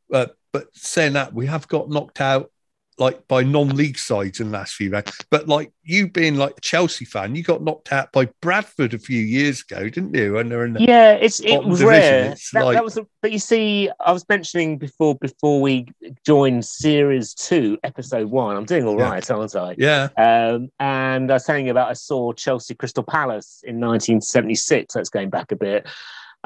But 0.10 0.36
but 0.52 0.68
saying 0.74 1.14
that, 1.14 1.34
we 1.34 1.46
have 1.46 1.68
got 1.68 1.90
knocked 1.90 2.20
out 2.20 2.52
like 3.00 3.28
by 3.28 3.44
non-league 3.44 3.98
sides 3.98 4.40
in 4.40 4.48
the 4.52 4.58
last 4.58 4.74
few 4.74 4.90
rounds. 4.90 5.12
But 5.30 5.48
like 5.48 5.72
you 5.84 6.10
being 6.10 6.36
like 6.36 6.58
a 6.58 6.62
Chelsea 6.62 7.06
fan, 7.06 7.36
you 7.36 7.44
got 7.44 7.62
knocked 7.62 7.94
out 7.94 8.12
by 8.12 8.28
Bradford 8.42 8.94
a 8.94 9.00
few 9.00 9.22
years 9.22 9.62
ago, 9.70 9.88
didn't 9.88 10.16
you? 10.16 10.38
And 10.40 10.52
they're 10.52 10.66
in 10.66 10.74
the 10.74 10.82
Yeah, 10.82 11.12
it's 11.14 11.40
it 11.40 11.64
was 11.64 11.84
rare. 11.84 12.36
That, 12.54 12.66
like- 12.66 12.76
that 12.76 12.84
was, 12.84 12.98
a, 12.98 13.06
but 13.22 13.32
you 13.32 13.40
see, 13.40 13.90
I 14.00 14.12
was 14.12 14.26
mentioning 14.28 14.78
before 14.78 15.16
before 15.16 15.62
we 15.62 15.86
joined 16.26 16.66
series 16.66 17.34
two, 17.34 17.78
episode 17.84 18.30
one. 18.30 18.58
I'm 18.58 18.66
doing 18.66 18.86
all 18.88 18.98
Yeah. 18.98 19.10
right, 19.10 19.32
aren't 19.32 19.56
I? 19.56 19.76
yeah, 19.78 20.08
Um, 20.18 20.70
and 20.80 21.30
I 21.30 21.36
was 21.36 21.44
telling 21.44 21.66
you 21.66 21.72
about 21.72 21.90
I 21.90 21.94
saw 21.94 22.34
Chelsea 22.34 22.74
Crystal 22.76 23.04
Palace 23.04 23.62
in 23.64 23.80
1976. 23.80 24.94
That's 24.94 25.10
going 25.10 25.30
back 25.30 25.52
a 25.52 25.56
bit. 25.56 25.88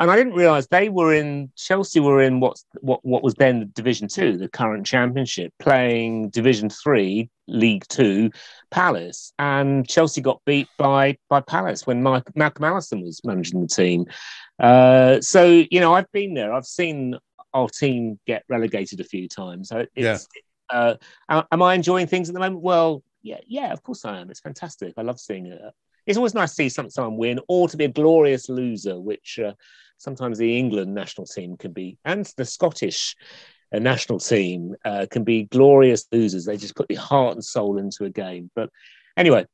And 0.02 0.10
I 0.10 0.16
didn't 0.16 0.34
realise 0.34 0.66
they 0.66 0.90
were 0.90 1.14
in 1.14 1.52
Chelsea 1.56 2.00
were 2.00 2.24
in 2.24 2.40
what's 2.40 2.66
what 2.80 3.06
what 3.06 3.22
was 3.24 3.36
then 3.36 3.70
Division 3.76 4.08
Two, 4.08 4.36
the 4.36 4.50
current 4.50 4.84
Championship, 4.84 5.54
playing 5.60 6.30
Division 6.30 6.72
Three, 6.72 7.30
League 7.48 7.86
Two, 7.88 8.32
Palace, 8.72 9.32
and 9.38 9.88
Chelsea 9.88 10.20
got 10.20 10.42
beat 10.44 10.68
by 10.80 11.18
by 11.30 11.40
Palace 11.42 11.86
when 11.86 12.02
Mike, 12.02 12.36
Malcolm 12.36 12.66
Allison 12.66 13.04
was 13.04 13.22
managing 13.24 13.62
the 13.62 13.68
team. 13.68 14.06
Uh, 14.60 15.22
so 15.22 15.64
you 15.70 15.80
know, 15.80 15.94
I've 15.94 16.12
been 16.12 16.34
there. 16.34 16.52
I've 16.52 16.66
seen 16.66 17.16
our 17.54 17.70
team 17.70 18.20
get 18.26 18.44
relegated 18.50 19.02
a 19.02 19.04
few 19.04 19.28
times. 19.28 19.70
So 19.70 19.86
it's, 19.96 20.28
uh, 20.72 20.96
am 21.30 21.44
am 21.52 21.62
I 21.62 21.76
enjoying 21.76 22.08
things 22.08 22.28
at 22.28 22.34
the 22.34 22.40
moment? 22.40 22.64
Well, 22.64 23.04
yeah, 23.22 23.42
yeah, 23.46 23.72
of 23.72 23.84
course 23.84 24.04
I 24.04 24.18
am. 24.18 24.32
It's 24.32 24.40
fantastic. 24.40 24.96
I 24.98 25.04
love 25.04 25.20
seeing 25.20 25.46
it. 25.46 25.62
It's 26.08 26.18
always 26.18 26.34
nice 26.34 26.50
to 26.50 26.56
see 26.56 26.70
some, 26.70 26.90
someone 26.90 27.18
win 27.18 27.40
or 27.48 27.70
to 27.70 27.78
be 27.78 27.86
a 27.86 27.88
glorious 27.88 28.50
loser, 28.50 29.00
which 29.00 29.40
uh, 29.40 29.54
sometimes 30.02 30.38
the 30.38 30.58
England 30.58 30.94
national 30.94 31.28
team 31.28 31.56
can 31.58 31.72
be, 31.72 31.98
and 32.04 32.26
the 32.38 32.46
Scottish 32.46 33.16
uh, 33.74 33.80
national 33.80 34.20
team 34.20 34.76
uh, 34.84 35.06
can 35.10 35.24
be 35.24 35.44
glorious 35.44 36.06
losers. 36.12 36.46
They 36.46 36.58
just 36.58 36.76
put 36.76 36.88
the 36.88 36.96
heart 36.96 37.34
and 37.34 37.44
soul 37.44 37.78
into 37.78 38.06
a 38.06 38.10
game. 38.10 38.50
But 38.56 38.70
anyway, 39.16 39.46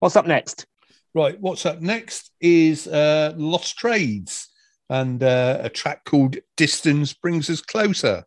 what's 0.00 0.16
up 0.16 0.26
next? 0.26 0.66
Right, 1.14 1.40
what's 1.40 1.64
up 1.64 1.80
next 1.80 2.30
is 2.40 2.86
uh, 2.86 3.32
Lost 3.36 3.78
Trades 3.78 4.48
and 4.90 5.22
uh, 5.22 5.58
a 5.62 5.68
track 5.68 6.04
called 6.04 6.36
Distance 6.56 7.14
Brings 7.14 7.50
Us 7.50 7.60
Closer. 7.60 8.24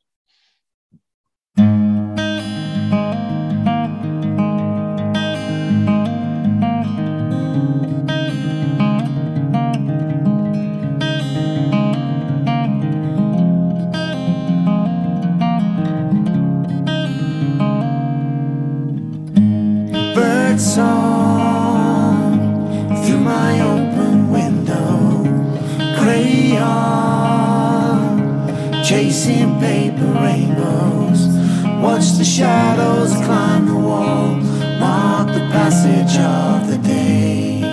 The 32.22 32.28
shadows 32.28 33.14
climb 33.26 33.66
the 33.66 33.74
wall. 33.74 34.36
Mark 34.80 35.28
the 35.30 35.40
passage 35.58 36.20
of 36.20 36.68
the 36.70 36.78
day. 36.88 37.64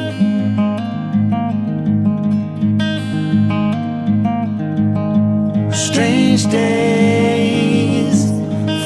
Strange 5.71 6.51
days 6.51 8.19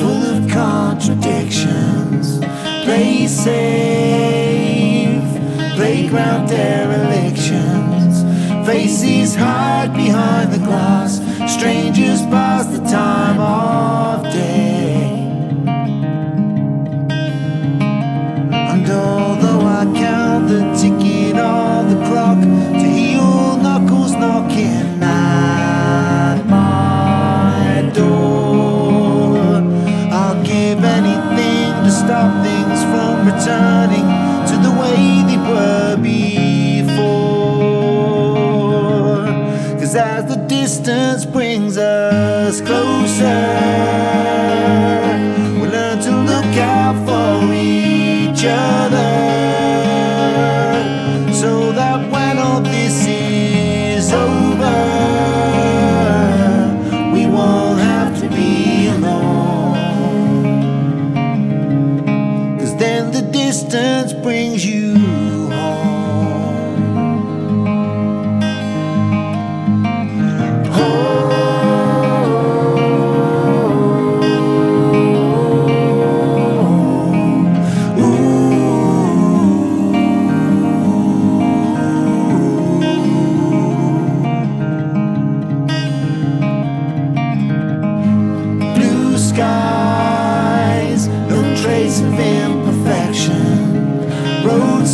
full 0.00 0.22
of 0.34 0.50
contradictions. 0.50 2.40
Play 2.84 3.28
safe, 3.28 3.62
playground 5.76 6.48
derelictions. 6.48 8.24
Faces 8.66 9.36
hide 9.36 9.94
behind 9.94 10.52
the 10.52 10.58
glass. 10.58 11.20
Strangers 11.46 12.01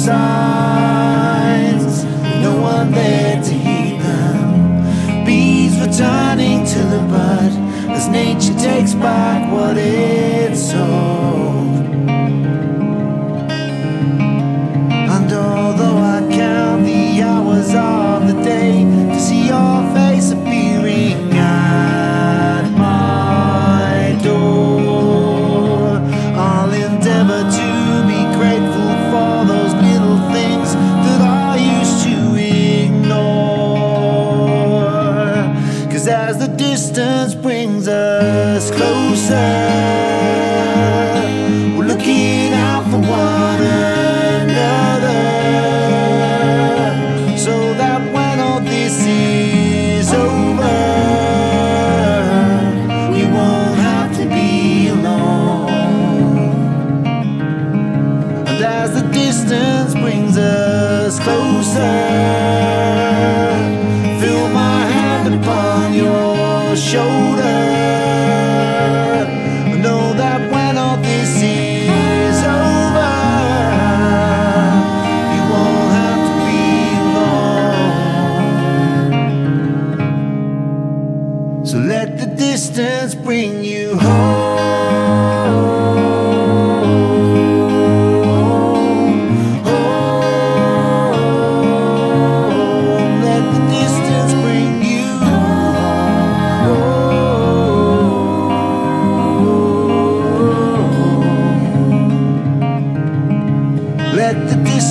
Road 0.09 0.68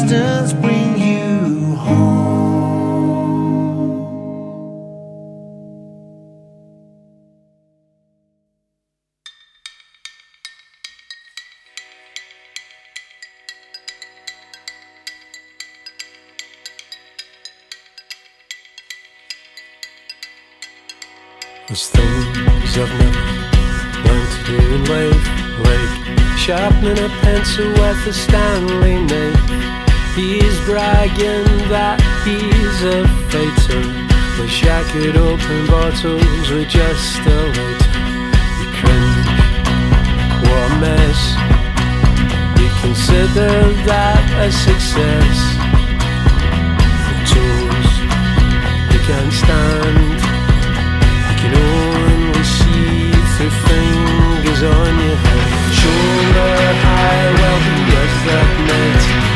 distance 0.05 0.53
bring 0.53 0.97
you 0.99 1.75
home. 1.75 2.37
There's 21.67 21.89
things 21.89 22.77
I've 22.77 22.99
never 22.99 23.23
learned 24.05 24.31
to 24.31 24.39
do 24.45 24.57
in 24.75 24.81
life, 24.85 25.25
like 25.65 26.37
sharpening 26.37 26.99
a 27.03 27.09
pencil 27.21 27.69
with 27.71 28.07
a 28.07 28.13
Stanley 28.13 29.03
knife 29.03 29.86
He's 30.17 30.57
bragging 30.65 31.45
that 31.69 32.01
he's 32.25 32.81
a 32.81 33.05
fighter. 33.29 33.85
Wish 34.41 34.65
I 34.65 34.81
could 34.89 35.13
open 35.13 35.69
bottles 35.69 36.49
with 36.49 36.65
just 36.73 37.21
a 37.21 37.37
lighter. 37.53 38.01
You 38.57 38.67
cringe, 38.81 39.29
what 40.41 40.57
a 40.57 40.81
mess. 40.81 41.21
You 42.57 42.65
consider 42.81 43.69
that 43.85 44.25
a 44.41 44.49
success. 44.49 45.37
The 47.05 47.17
tools 47.29 47.89
you 48.89 48.99
can't 49.05 49.29
stand. 49.37 50.17
You 51.29 51.35
can 51.45 51.53
only 51.61 52.41
see 52.41 53.13
through 53.37 53.53
fingers 53.69 54.65
on 54.65 54.91
your 54.97 55.13
head. 55.13 55.45
Shoulder 55.77 56.57
high, 56.81 57.29
well, 57.37 57.59
was 57.85 58.13
that 58.25 58.49
night. 58.65 59.26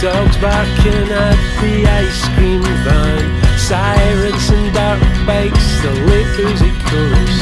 Dogs 0.00 0.36
barking 0.36 1.10
at 1.10 1.38
the 1.60 1.84
ice 1.84 2.22
cream 2.34 2.62
van. 2.86 3.58
Sirens 3.58 4.48
and 4.50 4.72
dark 4.72 5.00
bikes, 5.26 5.82
the 5.82 5.92
boozy 6.36 6.72
chorus. 6.86 7.36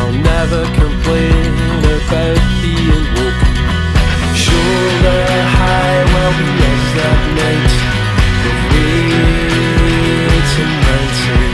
I'll 0.00 0.12
never 0.12 0.64
complain 0.76 1.54
about 1.96 2.38
being 2.60 2.93
was 6.60 6.82
that 6.98 7.20
night. 7.38 7.72
With 8.42 8.60
weights 8.72 10.54
and 10.62 10.74
mountain. 10.84 11.46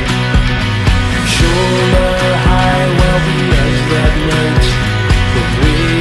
Shoulder 1.34 2.10
high, 2.46 2.86
well, 2.98 3.18
we 3.26 3.36
was 3.50 3.80
that 3.92 4.14
night. 4.30 4.66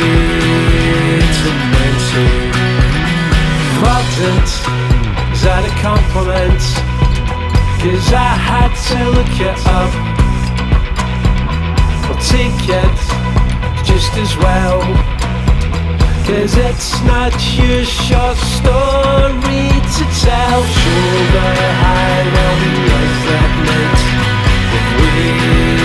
Weights 0.10 1.42
and 1.50 1.62
mountain. 1.74 2.34
Mordant, 3.82 4.50
is 5.34 5.42
that 5.48 5.64
a 5.64 5.74
compliment? 5.82 6.64
Cause 7.80 8.08
I 8.12 8.32
had 8.50 8.72
to 8.90 9.00
look 9.16 9.36
it 9.40 9.60
up. 9.80 9.94
I'll 12.10 12.20
take 12.28 12.60
it 12.68 12.98
just 13.88 14.12
as 14.18 14.32
well. 14.36 14.59
Cause 16.30 16.58
it's 16.58 17.02
not 17.06 17.34
your 17.58 17.84
short 17.84 18.38
story 18.38 19.66
to 19.98 20.04
tell. 20.22 20.62
Shoulder 20.62 21.56
high, 21.82 22.24
well, 22.34 22.56
we 22.62 22.70
was 22.86 23.16
that 23.26 23.52
night. 23.66 24.02
With 24.72 24.90
weights 25.02 25.79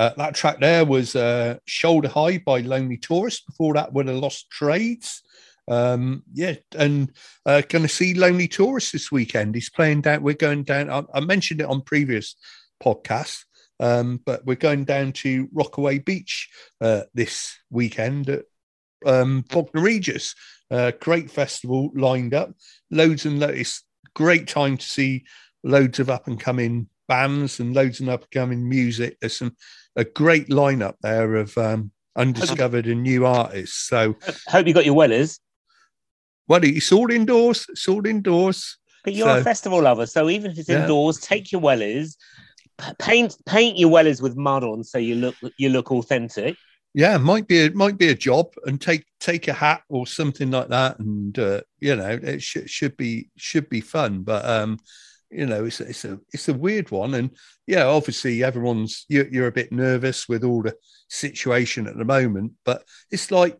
uh, 0.00 0.14
that 0.16 0.34
track 0.34 0.58
there 0.60 0.86
was 0.86 1.14
uh, 1.14 1.58
Shoulder 1.66 2.08
High 2.08 2.38
by 2.38 2.60
Lonely 2.60 2.96
Tourist. 2.96 3.44
Before 3.44 3.74
that, 3.74 3.92
were 3.92 4.02
the 4.02 4.14
Lost 4.14 4.48
Trades. 4.50 5.22
Um, 5.68 6.22
yeah, 6.32 6.54
and 6.74 7.12
uh, 7.44 7.60
going 7.68 7.82
to 7.82 7.88
see 7.88 8.14
Lonely 8.14 8.48
Tourist 8.48 8.94
this 8.94 9.12
weekend. 9.12 9.54
He's 9.54 9.68
playing 9.68 10.00
down. 10.00 10.22
We're 10.22 10.32
going 10.32 10.62
down. 10.62 10.88
I, 10.88 11.02
I 11.12 11.20
mentioned 11.20 11.60
it 11.60 11.66
on 11.66 11.82
previous 11.82 12.34
podcasts, 12.82 13.44
um, 13.78 14.22
but 14.24 14.46
we're 14.46 14.54
going 14.54 14.86
down 14.86 15.12
to 15.12 15.50
Rockaway 15.52 15.98
Beach 15.98 16.48
uh, 16.80 17.02
this 17.12 17.58
weekend 17.68 18.30
at 18.30 18.44
um, 19.04 19.44
Regis. 19.74 20.34
Uh, 20.70 20.92
great 20.98 21.30
festival 21.30 21.90
lined 21.94 22.32
up. 22.32 22.54
Loads 22.90 23.26
and 23.26 23.38
loads. 23.38 23.60
It's 23.60 23.84
great 24.14 24.48
time 24.48 24.78
to 24.78 24.86
see 24.86 25.26
loads 25.62 26.00
of 26.00 26.08
up 26.08 26.26
and 26.26 26.40
coming 26.40 26.88
bands 27.06 27.60
and 27.60 27.74
loads 27.74 28.00
of 28.00 28.08
up 28.08 28.22
and 28.22 28.30
coming 28.30 28.66
music. 28.66 29.18
There's 29.20 29.36
some 29.36 29.56
a 30.00 30.04
great 30.04 30.48
lineup 30.48 30.94
there 31.02 31.36
of 31.36 31.56
um, 31.58 31.90
undiscovered 32.16 32.86
and 32.86 33.02
new 33.02 33.26
artists. 33.26 33.76
So, 33.88 34.16
Hope 34.48 34.66
you 34.66 34.72
got 34.72 34.86
your 34.86 34.96
wellies. 34.96 35.38
well, 36.48 36.64
it's 36.64 36.90
all 36.90 37.10
indoors. 37.10 37.66
It's 37.68 37.86
all 37.86 38.06
indoors. 38.06 38.78
But 39.04 39.12
you're 39.14 39.28
a 39.38 39.44
festival 39.44 39.82
lover, 39.82 40.06
so 40.06 40.28
even 40.30 40.50
if 40.50 40.58
it's 40.58 40.68
Yeah. 40.68 40.82
indoors, 40.82 41.18
take 41.18 41.52
your 41.52 41.60
wellies, 41.60 42.16
p- 42.78 42.92
paint 42.98 43.36
paint 43.46 43.78
your 43.78 43.90
wellies 43.90 44.20
with 44.22 44.36
mud 44.36 44.64
on 44.64 44.84
so 44.84 44.98
you 44.98 45.14
look 45.16 45.36
you 45.56 45.68
look 45.70 45.90
authentic. 45.92 46.56
Yeah, 46.92 47.16
might 47.18 47.46
be 47.46 47.66
a, 47.66 47.70
might 47.70 47.96
be 47.98 48.08
a 48.08 48.14
job, 48.14 48.46
and 48.66 48.80
take 48.80 49.04
take 49.20 49.48
a 49.48 49.52
hat 49.54 49.82
or 49.88 50.06
something 50.06 50.50
like 50.50 50.68
that, 50.68 50.98
and 50.98 51.38
uh, 51.38 51.60
you 51.78 51.94
know 51.96 52.18
it 52.22 52.42
should 52.42 52.68
should 52.68 52.96
be 52.96 53.30
should 53.36 53.68
be 53.68 53.80
fun. 53.80 54.22
But 54.22 54.44
um, 54.44 54.78
you 55.30 55.46
know, 55.46 55.64
it's 55.64 55.80
it's 55.80 56.04
a 56.04 56.18
it's 56.32 56.48
a 56.48 56.54
weird 56.54 56.90
one, 56.90 57.14
and 57.14 57.30
yeah, 57.66 57.84
obviously 57.84 58.42
everyone's 58.42 59.06
you're, 59.08 59.28
you're 59.28 59.46
a 59.46 59.52
bit 59.52 59.72
nervous 59.72 60.28
with 60.28 60.44
all 60.44 60.62
the 60.62 60.74
situation 61.08 61.86
at 61.86 61.96
the 61.96 62.04
moment, 62.04 62.52
but 62.64 62.84
it's 63.10 63.30
like 63.30 63.56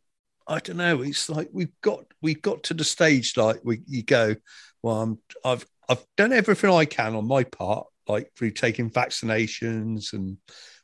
I 0.49 0.59
don't 0.59 0.79
know, 0.79 1.03
it's 1.03 1.29
like 1.29 1.49
we've 1.53 1.73
got 1.81 2.05
we've 2.21 2.43
got 2.43 2.65
to 2.65 2.75
the 2.75 2.85
stage 2.85 3.37
like 3.37 3.61
we 3.63 3.83
you 3.87 4.03
go, 4.03 4.35
well, 4.83 5.01
I'm, 5.01 5.19
I've 5.45 5.67
I've 5.89 6.05
done 6.17 6.33
everything 6.33 6.71
I 6.71 6.87
can 6.87 7.15
on 7.15 7.27
my 7.27 7.45
part, 7.45 7.87
like 8.09 8.33
through 8.37 8.53
taking 8.53 8.91
vaccinations 8.91 10.13
and 10.13 10.39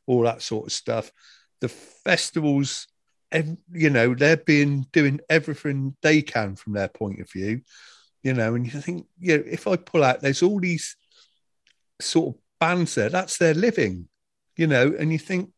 all 0.07 0.23
that 0.23 0.43
sort 0.43 0.67
of 0.67 0.73
stuff. 0.73 1.11
The 1.61 1.69
festivals, 1.69 2.87
you 3.73 3.91
know, 3.91 4.15
they're 4.15 4.37
being 4.37 4.87
doing 4.93 5.21
everything 5.29 5.97
they 6.03 6.23
can 6.23 6.55
from 6.55 6.75
their 6.75 6.89
point 6.89 7.21
of 7.21 7.31
view, 7.31 7.63
you 8.27 8.35
know, 8.35 8.57
and 8.57 8.67
you 8.67 8.81
think, 8.81 9.07
yeah, 9.21 9.37
if 9.37 9.69
I 9.69 9.77
pull 9.77 10.03
out, 10.03 10.21
there's 10.21 10.43
all 10.43 10.59
these 10.59 10.97
sort 12.01 12.35
of 12.35 12.41
bands 12.59 12.97
there, 12.97 13.09
that's 13.09 13.39
their 13.39 13.55
living, 13.55 14.09
you 14.57 14.67
know, 14.67 14.93
and 14.99 15.13
you 15.13 15.19
think 15.21 15.51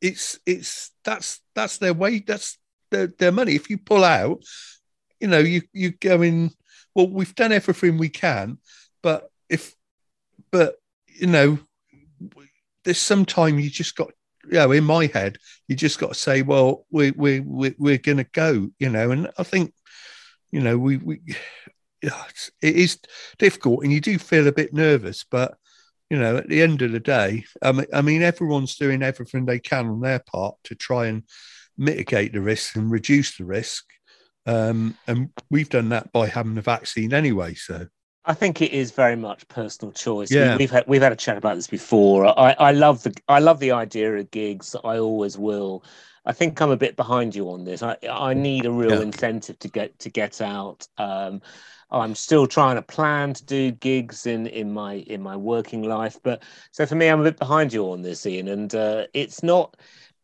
it's 0.00 0.38
it's 0.46 0.92
that's 1.04 1.40
that's 1.56 1.78
their 1.78 1.94
way, 1.94 2.20
that's 2.20 2.58
their, 2.92 3.08
their 3.08 3.32
money. 3.32 3.56
If 3.56 3.70
you 3.70 3.76
pull 3.76 4.04
out, 4.04 4.44
you 5.18 5.26
know, 5.26 5.40
you 5.40 5.62
you 5.72 5.90
go 5.90 6.22
in, 6.22 6.52
well, 6.94 7.08
we've 7.08 7.34
done 7.34 7.50
everything 7.50 7.98
we 7.98 8.08
can, 8.08 8.58
but 9.02 9.28
if 9.48 9.74
but 10.52 10.76
you 11.08 11.26
know, 11.26 11.58
there's 12.84 13.00
some 13.00 13.24
time 13.24 13.58
you 13.58 13.68
just 13.68 13.96
got 13.96 14.12
you 14.44 14.52
know, 14.52 14.70
in 14.70 14.84
my 14.84 15.06
head, 15.06 15.38
you 15.66 15.74
just 15.74 15.98
got 15.98 16.10
to 16.10 16.14
say, 16.14 16.42
well, 16.42 16.86
we 16.92 17.10
we 17.10 17.40
we 17.40 17.74
we're 17.78 17.98
gonna 17.98 18.30
go, 18.32 18.70
you 18.78 18.90
know, 18.90 19.10
and 19.10 19.28
I 19.36 19.42
think, 19.42 19.74
you 20.50 20.60
know, 20.60 20.78
we 20.78 20.96
we 20.98 21.20
it 22.02 22.12
is 22.62 22.98
difficult, 23.38 23.82
and 23.82 23.92
you 23.92 24.00
do 24.00 24.18
feel 24.18 24.46
a 24.46 24.52
bit 24.52 24.72
nervous, 24.72 25.24
but 25.28 25.56
you 26.10 26.18
know, 26.18 26.38
at 26.38 26.48
the 26.48 26.62
end 26.62 26.80
of 26.82 26.92
the 26.92 27.00
day, 27.00 27.44
I 27.62 27.72
mean, 27.72 27.86
I 27.92 28.00
mean, 28.00 28.22
everyone's 28.22 28.76
doing 28.76 29.02
everything 29.02 29.44
they 29.44 29.58
can 29.58 29.88
on 29.88 30.00
their 30.00 30.20
part 30.20 30.56
to 30.64 30.74
try 30.74 31.06
and 31.06 31.24
mitigate 31.76 32.32
the 32.32 32.40
risk 32.40 32.76
and 32.76 32.90
reduce 32.90 33.36
the 33.36 33.44
risk, 33.44 33.84
um, 34.46 34.96
and 35.06 35.30
we've 35.50 35.68
done 35.68 35.90
that 35.90 36.12
by 36.12 36.26
having 36.28 36.54
the 36.54 36.62
vaccine 36.62 37.12
anyway. 37.12 37.54
So 37.54 37.88
I 38.24 38.34
think 38.34 38.60
it 38.60 38.72
is 38.72 38.90
very 38.90 39.16
much 39.16 39.48
personal 39.48 39.92
choice. 39.92 40.30
Yeah. 40.30 40.56
We, 40.56 40.64
have 40.64 40.70
had 40.70 40.84
we've 40.86 41.02
had 41.02 41.12
a 41.12 41.16
chat 41.16 41.38
about 41.38 41.56
this 41.56 41.66
before. 41.66 42.26
I, 42.26 42.54
I 42.58 42.72
love 42.72 43.02
the 43.02 43.14
I 43.28 43.38
love 43.38 43.58
the 43.58 43.72
idea 43.72 44.14
of 44.16 44.30
gigs. 44.30 44.76
I 44.84 44.98
always 44.98 45.38
will. 45.38 45.84
I 46.26 46.32
think 46.32 46.60
I'm 46.60 46.70
a 46.70 46.76
bit 46.76 46.96
behind 46.96 47.34
you 47.34 47.50
on 47.50 47.64
this. 47.64 47.82
I 47.82 47.96
I 48.10 48.34
need 48.34 48.66
a 48.66 48.70
real 48.70 48.90
Yeah. 48.90 49.00
incentive 49.00 49.58
to 49.60 49.68
get 49.68 49.98
to 50.00 50.10
get 50.10 50.40
out. 50.42 50.86
Um, 50.98 51.40
I'm 51.90 52.14
still 52.14 52.46
trying 52.46 52.76
to 52.76 52.82
plan 52.82 53.32
to 53.32 53.44
do 53.44 53.70
gigs 53.70 54.26
in 54.26 54.46
in 54.46 54.72
my 54.72 54.94
in 54.94 55.22
my 55.22 55.36
working 55.36 55.82
life, 55.82 56.18
but 56.22 56.42
so 56.70 56.84
for 56.84 56.96
me, 56.96 57.08
I'm 57.08 57.20
a 57.20 57.24
bit 57.24 57.38
behind 57.38 57.72
you 57.72 57.90
on 57.92 58.02
this, 58.02 58.26
Ian. 58.26 58.48
And 58.48 58.74
uh, 58.74 59.06
it's 59.14 59.42
not. 59.42 59.76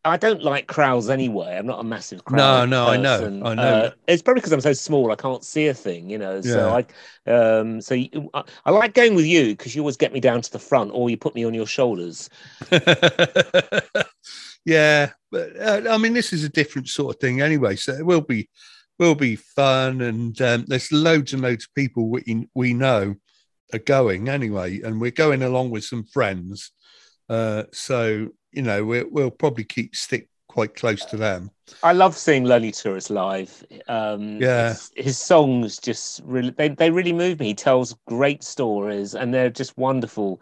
I 0.06 0.18
don't 0.18 0.42
like 0.42 0.66
crowds 0.66 1.08
anyway. 1.08 1.56
I'm 1.56 1.66
not 1.66 1.80
a 1.80 1.84
massive 1.84 2.24
crowd. 2.24 2.68
no, 2.68 2.84
no, 2.84 2.86
I 2.88 2.96
know. 2.98 3.40
I 3.42 3.54
know. 3.54 3.62
Uh, 3.62 3.90
it's 4.06 4.22
probably 4.22 4.40
because 4.40 4.52
I'm 4.52 4.60
so 4.60 4.74
small. 4.74 5.10
I 5.10 5.16
can't 5.16 5.42
see 5.42 5.68
a 5.68 5.74
thing, 5.74 6.10
you 6.10 6.18
know. 6.18 6.42
So 6.42 6.58
Yeah. 6.58 6.82
I 7.26 7.30
um, 7.30 7.80
so 7.80 7.94
you, 7.94 8.30
I, 8.34 8.42
I 8.66 8.70
like 8.70 8.92
going 8.92 9.14
with 9.14 9.24
you 9.24 9.56
because 9.56 9.74
you 9.74 9.80
always 9.80 9.96
get 9.96 10.12
me 10.12 10.20
down 10.20 10.42
to 10.42 10.52
the 10.52 10.58
front, 10.58 10.90
or 10.92 11.08
you 11.08 11.16
put 11.16 11.34
me 11.34 11.44
on 11.44 11.54
your 11.54 11.66
shoulders. 11.66 12.28
yeah, 14.64 15.10
but 15.30 15.58
uh, 15.58 15.82
I 15.88 15.96
mean, 15.96 16.12
this 16.12 16.32
is 16.34 16.44
a 16.44 16.50
different 16.50 16.88
sort 16.88 17.16
of 17.16 17.20
thing 17.20 17.40
anyway. 17.40 17.76
So 17.76 17.92
it 17.92 18.04
will 18.04 18.20
be 18.20 18.50
will 18.98 19.14
be 19.14 19.36
fun, 19.36 20.02
and 20.02 20.40
um, 20.42 20.64
there's 20.68 20.92
loads 20.92 21.32
and 21.32 21.42
loads 21.42 21.64
of 21.64 21.74
people 21.74 22.08
we 22.08 22.46
we 22.54 22.74
know 22.74 23.14
are 23.72 23.78
going 23.78 24.28
anyway, 24.28 24.82
and 24.82 25.00
we're 25.00 25.10
going 25.10 25.42
along 25.42 25.70
with 25.70 25.84
some 25.84 26.04
friends. 26.04 26.72
Uh, 27.28 27.64
so 27.72 28.28
you 28.54 28.62
know, 28.62 28.84
we, 28.84 29.02
we'll 29.04 29.30
probably 29.30 29.64
keep 29.64 29.94
stick 29.96 30.28
quite 30.48 30.74
close 30.74 31.04
to 31.06 31.16
them. 31.16 31.50
I 31.82 31.92
love 31.92 32.16
seeing 32.16 32.44
Lonely 32.44 32.72
Tourist 32.72 33.10
live. 33.10 33.64
Um, 33.88 34.40
Yeah. 34.40 34.68
his, 34.68 34.92
his 34.96 35.18
songs 35.18 35.78
just 35.78 36.20
really 36.24 36.50
they, 36.50 36.68
they 36.68 36.90
really 36.90 37.12
move 37.12 37.40
me. 37.40 37.46
He 37.48 37.54
tells 37.54 37.96
great 38.06 38.42
stories, 38.44 39.14
and 39.14 39.32
they're 39.32 39.50
just 39.50 39.76
wonderful, 39.76 40.40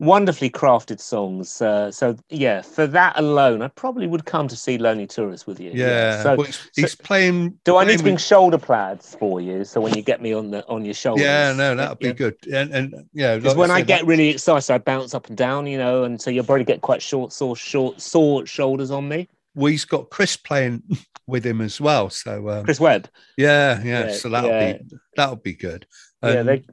wonderfully 0.00 0.48
crafted 0.50 1.00
songs. 1.00 1.60
Uh, 1.60 1.90
so 1.90 2.16
yeah, 2.28 2.62
for 2.62 2.86
that 2.86 3.18
alone, 3.18 3.62
I 3.62 3.68
probably 3.68 4.06
would 4.06 4.24
come 4.24 4.46
to 4.48 4.56
see 4.56 4.78
Lonely 4.78 5.06
Tourist 5.06 5.46
with 5.46 5.58
you. 5.60 5.72
Yeah, 5.74 6.22
So 6.22 6.36
well, 6.36 6.46
he's, 6.46 6.70
he's 6.76 6.94
playing. 6.94 7.58
do 7.64 7.76
I 7.76 7.84
need 7.84 7.98
to 7.98 8.02
bring 8.04 8.16
shoulder 8.16 8.58
plaids 8.58 9.16
for 9.18 9.40
you? 9.40 9.64
So 9.64 9.80
when 9.80 9.94
you 9.94 10.02
get 10.02 10.22
me 10.22 10.32
on 10.32 10.50
the 10.50 10.66
on 10.68 10.84
your 10.84 10.94
shoulders, 10.94 11.24
Yeah, 11.24 11.52
no, 11.52 11.74
that 11.74 11.88
would 11.90 11.98
be 11.98 12.06
Yeah. 12.08 12.12
good. 12.12 12.36
And 12.52 12.72
and 12.74 12.94
yeah, 13.12 13.36
Because 13.36 13.54
like 13.54 13.58
when 13.60 13.70
I 13.70 13.78
said, 13.80 13.86
get 13.88 14.00
that- 14.00 14.06
really 14.06 14.28
excited, 14.28 14.72
I 14.72 14.78
bounce 14.78 15.14
up 15.14 15.26
and 15.28 15.36
down, 15.36 15.66
you 15.66 15.78
know, 15.78 16.04
and 16.04 16.20
so 16.20 16.30
you'll 16.30 16.44
probably 16.44 16.64
get 16.64 16.80
quite 16.80 17.02
short, 17.02 17.32
sore, 17.32 17.56
short, 17.56 18.00
sore 18.00 18.46
shoulders 18.46 18.90
on 18.90 19.08
me. 19.08 19.28
well, 19.54 19.66
he's 19.70 19.84
got 19.84 20.10
Chris 20.10 20.36
playing 20.36 20.82
with 21.26 21.44
him 21.44 21.60
as 21.60 21.80
well. 21.80 22.08
So 22.10 22.48
um, 22.50 22.64
Chris 22.64 22.78
Webb. 22.80 23.08
yeah, 23.36 23.82
yeah, 23.82 24.06
Yeah, 24.06 24.12
so 24.12 24.28
that'll 24.28 24.50
yeah. 24.50 24.72
be 24.78 24.96
that'll 25.16 25.36
be 25.36 25.54
good. 25.54 25.86
Yeah, 26.22 26.42
they, 26.42 26.64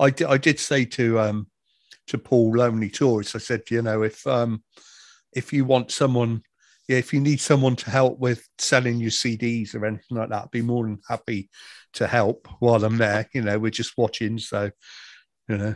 I 0.00 0.10
did 0.10 0.26
I 0.28 0.38
did 0.38 0.58
say 0.58 0.84
to 0.86 1.20
um 1.20 1.46
to 2.08 2.18
Paul 2.18 2.56
Lonely 2.56 2.90
Tourist, 2.90 3.34
I 3.34 3.38
said, 3.38 3.62
you 3.70 3.82
know, 3.82 4.02
if 4.02 4.26
um 4.26 4.62
if 5.34 5.52
you 5.52 5.64
want 5.64 5.90
someone, 5.90 6.42
yeah, 6.88 6.98
if 6.98 7.12
you 7.12 7.20
need 7.20 7.40
someone 7.40 7.76
to 7.76 7.90
help 7.90 8.18
with 8.18 8.46
selling 8.58 8.98
your 8.98 9.10
CDs 9.10 9.74
or 9.74 9.84
anything 9.84 10.16
like 10.16 10.28
that, 10.28 10.44
I'd 10.44 10.50
be 10.50 10.62
more 10.62 10.84
than 10.84 11.00
happy 11.08 11.50
to 11.94 12.06
help 12.06 12.48
while 12.60 12.84
I'm 12.84 12.98
there. 12.98 13.28
You 13.32 13.42
know, 13.42 13.58
we're 13.58 13.70
just 13.70 13.96
watching, 13.96 14.38
so 14.38 14.70
you 15.48 15.58
know, 15.58 15.74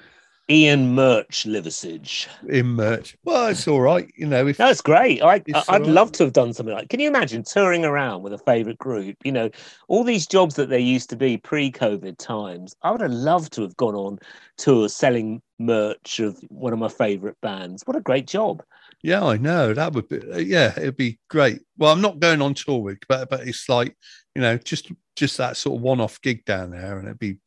Ian 0.51 0.95
Murch 0.95 1.45
Liversidge. 1.45 2.27
in 2.49 2.69
merch. 2.69 3.15
Well, 3.23 3.49
it's 3.49 3.69
all 3.69 3.83
right, 3.83 4.11
you 4.17 4.27
know. 4.27 4.47
If 4.47 4.57
That's 4.57 4.81
great. 4.81 5.23
I, 5.23 5.35
I'd 5.35 5.69
right. 5.69 5.83
love 5.83 6.11
to 6.13 6.25
have 6.25 6.33
done 6.33 6.55
something 6.55 6.75
like. 6.75 6.89
Can 6.89 7.01
you 7.01 7.09
imagine 7.09 7.43
touring 7.43 7.85
around 7.85 8.23
with 8.23 8.33
a 8.33 8.39
favorite 8.39 8.79
group? 8.79 9.17
You 9.25 9.33
know, 9.33 9.51
all 9.89 10.05
these 10.05 10.27
jobs 10.27 10.55
that 10.55 10.71
there 10.71 10.79
used 10.79 11.11
to 11.11 11.17
be 11.17 11.37
pre-COVID 11.37 12.17
times. 12.17 12.75
I 12.83 12.91
would 12.91 13.03
have 13.03 13.13
loved 13.13 13.53
to 13.55 13.63
have 13.63 13.77
gone 13.77 13.95
on 13.95 14.19
tours 14.57 14.95
selling 14.95 15.43
merch 15.59 16.21
of 16.21 16.39
one 16.49 16.73
of 16.73 16.79
my 16.79 16.89
favorite 16.89 17.37
bands. 17.43 17.83
What 17.87 17.97
a 17.97 18.01
great 18.01 18.27
job! 18.27 18.63
Yeah, 19.03 19.25
I 19.25 19.37
know 19.37 19.75
that 19.75 19.93
would 19.93 20.09
be. 20.09 20.21
Yeah, 20.45 20.73
it'd 20.77 20.97
be 20.97 21.19
great. 21.31 21.61
Well, 21.77 21.93
I'm 21.93 22.01
not 22.01 22.19
going 22.21 22.43
on 22.43 22.55
tour 22.55 22.81
with, 22.81 22.99
but 23.09 23.29
but 23.31 23.47
it's 23.47 23.69
like 23.69 23.97
you 24.35 24.43
know, 24.43 24.57
just 24.59 24.91
just 25.17 25.37
that 25.39 25.57
sort 25.57 25.77
of 25.77 25.83
one-off 25.83 26.21
gig 26.21 26.45
down 26.45 26.71
there, 26.71 26.99
and 26.99 27.07
it'd 27.09 27.19
be 27.19 27.39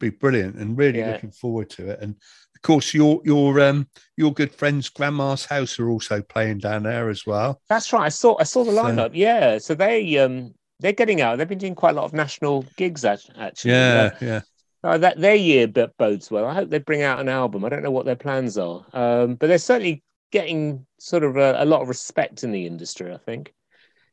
be 0.00 0.10
brilliant. 0.10 0.56
And 0.56 0.76
really 0.76 0.98
Yeah. 0.98 1.12
looking 1.12 1.30
forward 1.30 1.70
to 1.70 1.90
it. 1.90 2.00
And 2.00 2.14
of 2.56 2.62
course, 2.62 2.92
your 2.94 3.20
your 3.24 3.60
um 3.60 3.88
your 4.16 4.32
good 4.32 4.52
friends 4.52 4.88
Grandma's 4.88 5.44
House 5.44 5.78
are 5.78 5.88
also 5.88 6.22
playing 6.22 6.58
down 6.58 6.82
there 6.84 7.08
as 7.10 7.24
well. 7.26 7.60
That's 7.68 7.92
right. 7.92 8.06
I 8.06 8.08
saw 8.08 8.36
I 8.40 8.44
saw 8.44 8.64
the 8.64 8.72
So- 8.72 8.82
lineup. 8.82 9.10
Yeah, 9.14 9.58
so 9.58 9.74
they 9.74 10.18
um 10.18 10.54
they're 10.80 10.92
getting 10.92 11.20
out. 11.20 11.38
They've 11.38 11.48
been 11.48 11.58
doing 11.58 11.76
quite 11.76 11.90
a 11.90 11.96
lot 11.96 12.06
of 12.06 12.12
national 12.12 12.64
gigs 12.76 13.04
act- 13.04 13.30
actually. 13.38 13.70
Yeah, 13.70 14.10
yeah, 14.20 14.40
Uh, 14.84 14.98
that 14.98 15.20
their 15.20 15.36
year 15.36 15.68
bodes 15.68 16.30
well. 16.30 16.44
I 16.44 16.54
hope 16.54 16.68
they 16.68 16.78
bring 16.78 17.02
out 17.02 17.20
an 17.20 17.28
album. 17.28 17.64
I 17.64 17.68
don't 17.68 17.84
know 17.84 17.92
what 17.92 18.04
their 18.04 18.16
plans 18.16 18.58
are, 18.58 18.84
um, 18.92 19.36
but 19.36 19.46
they're 19.46 19.58
certainly 19.58 20.02
getting 20.32 20.86
sort 20.98 21.22
of 21.22 21.36
a, 21.36 21.62
a 21.62 21.64
lot 21.64 21.82
of 21.82 21.88
respect 21.88 22.42
in 22.42 22.50
the 22.50 22.66
industry. 22.66 23.12
I 23.12 23.18
think. 23.18 23.54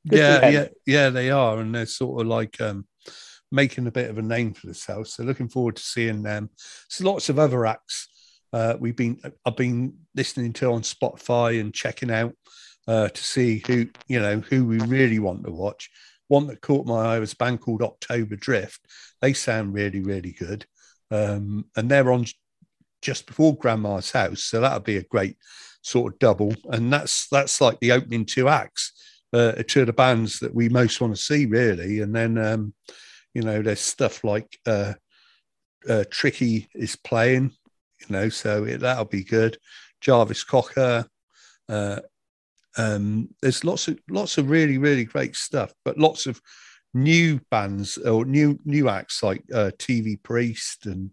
Good 0.07 0.19
yeah, 0.19 0.49
yeah, 0.49 0.67
yeah. 0.85 1.09
They 1.09 1.31
are, 1.31 1.59
and 1.59 1.73
they're 1.73 1.85
sort 1.85 2.21
of 2.21 2.27
like 2.27 2.61
um 2.61 2.85
making 3.51 3.87
a 3.87 3.91
bit 3.91 4.09
of 4.09 4.17
a 4.17 4.21
name 4.21 4.53
for 4.53 4.67
themselves. 4.67 5.13
So 5.13 5.23
looking 5.23 5.49
forward 5.49 5.75
to 5.77 5.81
seeing 5.81 6.21
them. 6.21 6.49
So 6.87 7.09
lots 7.09 7.29
of 7.29 7.39
other 7.39 7.65
acts. 7.65 8.07
Uh, 8.53 8.75
we've 8.79 8.95
been 8.95 9.19
I've 9.45 9.55
been 9.55 9.93
listening 10.15 10.53
to 10.53 10.71
on 10.71 10.81
Spotify 10.81 11.59
and 11.59 11.73
checking 11.73 12.11
out 12.11 12.33
uh, 12.87 13.09
to 13.09 13.23
see 13.23 13.63
who 13.67 13.87
you 14.07 14.19
know 14.19 14.39
who 14.39 14.65
we 14.65 14.79
really 14.79 15.19
want 15.19 15.43
to 15.45 15.51
watch. 15.51 15.89
One 16.27 16.47
that 16.47 16.61
caught 16.61 16.85
my 16.85 17.15
eye 17.15 17.19
was 17.19 17.33
a 17.33 17.37
band 17.37 17.61
called 17.61 17.81
October 17.81 18.35
Drift. 18.35 18.81
They 19.21 19.33
sound 19.33 19.73
really 19.73 20.01
really 20.01 20.31
good, 20.31 20.65
um, 21.11 21.65
and 21.75 21.89
they're 21.89 22.11
on 22.11 22.25
just 23.01 23.25
before 23.27 23.55
Grandma's 23.55 24.11
house, 24.11 24.43
so 24.43 24.61
that'll 24.61 24.79
be 24.79 24.97
a 24.97 25.03
great 25.03 25.37
sort 25.81 26.13
of 26.13 26.19
double. 26.19 26.53
And 26.69 26.91
that's 26.91 27.27
that's 27.29 27.61
like 27.61 27.79
the 27.79 27.91
opening 27.91 28.25
two 28.25 28.49
acts 28.49 28.91
uh, 29.33 29.53
to 29.53 29.85
the 29.85 29.93
bands 29.93 30.39
that 30.39 30.53
we 30.53 30.69
most 30.69 30.99
want 31.01 31.15
to 31.15 31.21
see, 31.21 31.45
really. 31.45 32.01
And 32.01 32.15
then 32.15 32.37
um, 32.37 32.73
you 33.33 33.41
know, 33.41 33.61
there's 33.61 33.79
stuff 33.79 34.23
like 34.23 34.57
uh, 34.65 34.93
uh, 35.87 36.03
Tricky 36.09 36.67
is 36.75 36.95
playing, 36.95 37.51
you 38.01 38.07
know, 38.09 38.29
so 38.29 38.65
it, 38.65 38.79
that'll 38.79 39.05
be 39.05 39.23
good. 39.23 39.57
Jarvis 40.01 40.43
Cocker. 40.43 41.05
Uh, 41.67 41.99
um, 42.77 43.29
there's 43.41 43.63
lots 43.63 43.87
of 43.87 43.99
lots 44.09 44.37
of 44.37 44.49
really 44.49 44.77
really 44.77 45.03
great 45.03 45.35
stuff, 45.35 45.73
but 45.83 45.97
lots 45.97 46.25
of 46.25 46.39
new 46.93 47.39
bands 47.51 47.97
or 47.97 48.25
new 48.25 48.59
new 48.65 48.89
acts 48.89 49.21
like 49.23 49.43
uh, 49.53 49.71
TV 49.77 50.21
Priest 50.21 50.85
and 50.85 51.11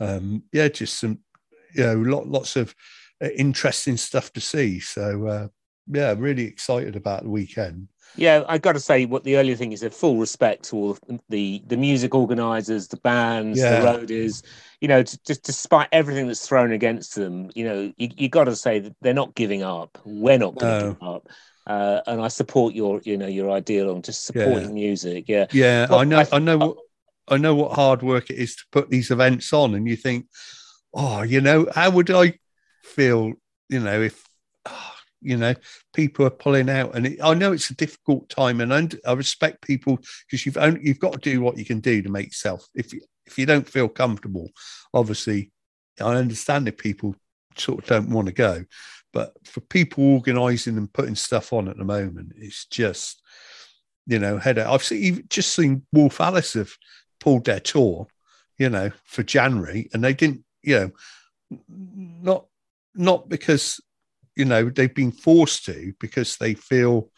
um, 0.00 0.42
yeah, 0.52 0.68
just 0.68 0.98
some 1.00 1.18
you 1.74 1.84
know 1.84 1.94
lot, 1.94 2.28
lots 2.28 2.56
of 2.56 2.74
uh, 3.22 3.28
interesting 3.36 3.96
stuff 3.96 4.32
to 4.34 4.40
see. 4.40 4.80
So 4.80 5.26
uh, 5.26 5.48
yeah, 5.88 6.14
really 6.16 6.44
excited 6.44 6.96
about 6.96 7.22
the 7.22 7.30
weekend. 7.30 7.88
Yeah, 8.16 8.44
I 8.48 8.56
got 8.56 8.72
to 8.72 8.80
say, 8.80 9.04
what 9.04 9.24
the 9.24 9.36
earlier 9.36 9.56
thing 9.56 9.72
is 9.72 9.82
a 9.82 9.90
full 9.90 10.16
respect 10.16 10.64
to 10.70 10.76
all 10.76 10.98
the 11.28 11.62
the 11.66 11.76
music 11.76 12.14
organisers, 12.14 12.88
the 12.88 12.96
bands, 12.98 13.60
Yeah. 13.60 13.80
the 13.80 13.86
roadies. 13.86 14.42
You 14.80 14.88
know, 14.88 15.02
just 15.02 15.42
despite 15.42 15.88
everything 15.92 16.26
that's 16.26 16.46
thrown 16.46 16.72
against 16.72 17.14
them, 17.14 17.50
you 17.54 17.64
know, 17.64 17.92
you, 17.96 18.08
you 18.16 18.28
got 18.28 18.44
to 18.44 18.56
say 18.56 18.78
that 18.78 18.94
they're 19.02 19.14
not 19.14 19.34
giving 19.34 19.62
up. 19.62 19.98
We're 20.04 20.38
not 20.38 20.54
going 20.54 20.74
to 20.74 20.84
No. 20.84 20.92
give 20.94 21.02
up. 21.02 21.28
Uh, 21.66 22.00
and 22.06 22.20
I 22.20 22.28
support 22.28 22.74
your, 22.74 23.00
you 23.04 23.16
know, 23.16 23.26
your 23.26 23.50
ideal 23.50 23.90
on 23.90 24.02
just 24.02 24.24
supporting 24.24 24.72
music. 24.74 25.24
Yeah, 25.28 25.46
Yeah, 25.52 25.86
Well, 25.90 25.98
I 26.00 26.04
know. 26.04 26.18
I- 26.18 26.28
I, 26.32 26.38
know 26.38 26.58
what 26.58 26.76
I 27.28 27.36
know 27.38 27.54
what 27.56 27.72
hard 27.72 28.02
work 28.02 28.30
it 28.30 28.36
is 28.36 28.54
to 28.56 28.62
put 28.70 28.88
these 28.88 29.10
events 29.10 29.52
on, 29.52 29.74
and 29.74 29.88
you 29.88 29.96
think, 29.96 30.26
oh, 30.94 31.22
you 31.22 31.40
know, 31.40 31.66
how 31.74 31.90
would 31.90 32.10
I 32.10 32.34
feel? 32.82 33.32
You 33.68 33.80
know, 33.80 34.00
if 34.02 34.24
ah, 34.64 34.96
you 35.20 35.36
know 35.36 35.54
people 35.92 36.24
are 36.26 36.30
pulling 36.30 36.70
out, 36.70 36.94
and 36.94 37.06
it, 37.06 37.18
I 37.20 37.34
know 37.34 37.52
it's 37.52 37.70
a 37.70 37.74
difficult 37.74 38.28
time, 38.28 38.60
and 38.60 38.72
I, 38.72 38.88
I 39.10 39.14
respect 39.14 39.66
people 39.66 39.98
because 40.26 40.46
you've 40.46 40.56
only 40.56 40.80
you've 40.84 41.00
got 41.00 41.14
to 41.14 41.30
do 41.30 41.40
what 41.40 41.58
you 41.58 41.64
can 41.64 41.80
do 41.80 42.00
to 42.00 42.08
make 42.08 42.26
yourself. 42.26 42.64
If 42.76 42.92
you, 42.92 43.00
if 43.26 43.38
you 43.38 43.46
don't 43.46 43.68
feel 43.68 43.88
comfortable, 43.88 44.50
obviously, 44.94 45.50
I 46.00 46.14
understand 46.14 46.68
if 46.68 46.76
people 46.78 47.16
sort 47.56 47.80
of 47.80 47.86
don't 47.86 48.10
want 48.10 48.26
to 48.28 48.32
go, 48.32 48.64
but 49.16 49.32
for 49.46 49.60
people 49.62 50.04
organising 50.04 50.76
and 50.76 50.92
putting 50.92 51.14
stuff 51.14 51.52
on 51.52 51.68
at 51.68 51.78
the 51.78 51.84
moment, 51.84 52.32
it's 52.36 52.66
just 52.66 53.22
you 54.06 54.18
know, 54.18 54.38
head 54.38 54.58
out. 54.58 54.72
I've 54.72 54.84
seen, 54.84 55.24
just 55.28 55.54
seen 55.54 55.84
Wolf 55.92 56.20
Alice 56.20 56.54
have 56.54 56.70
pulled 57.18 57.44
their 57.44 57.60
tour, 57.60 58.06
you 58.56 58.70
know, 58.70 58.90
for 59.04 59.22
January, 59.22 59.88
and 59.92 60.02
they 60.02 60.14
didn't, 60.14 60.44
you 60.62 60.76
know, 60.76 60.90
not 61.68 62.46
not 62.94 63.28
because 63.28 63.80
you 64.36 64.44
know 64.44 64.70
they've 64.70 64.94
been 64.94 65.12
forced 65.12 65.64
to, 65.66 65.92
because 66.00 66.36
they 66.36 66.54
feel, 66.54 67.10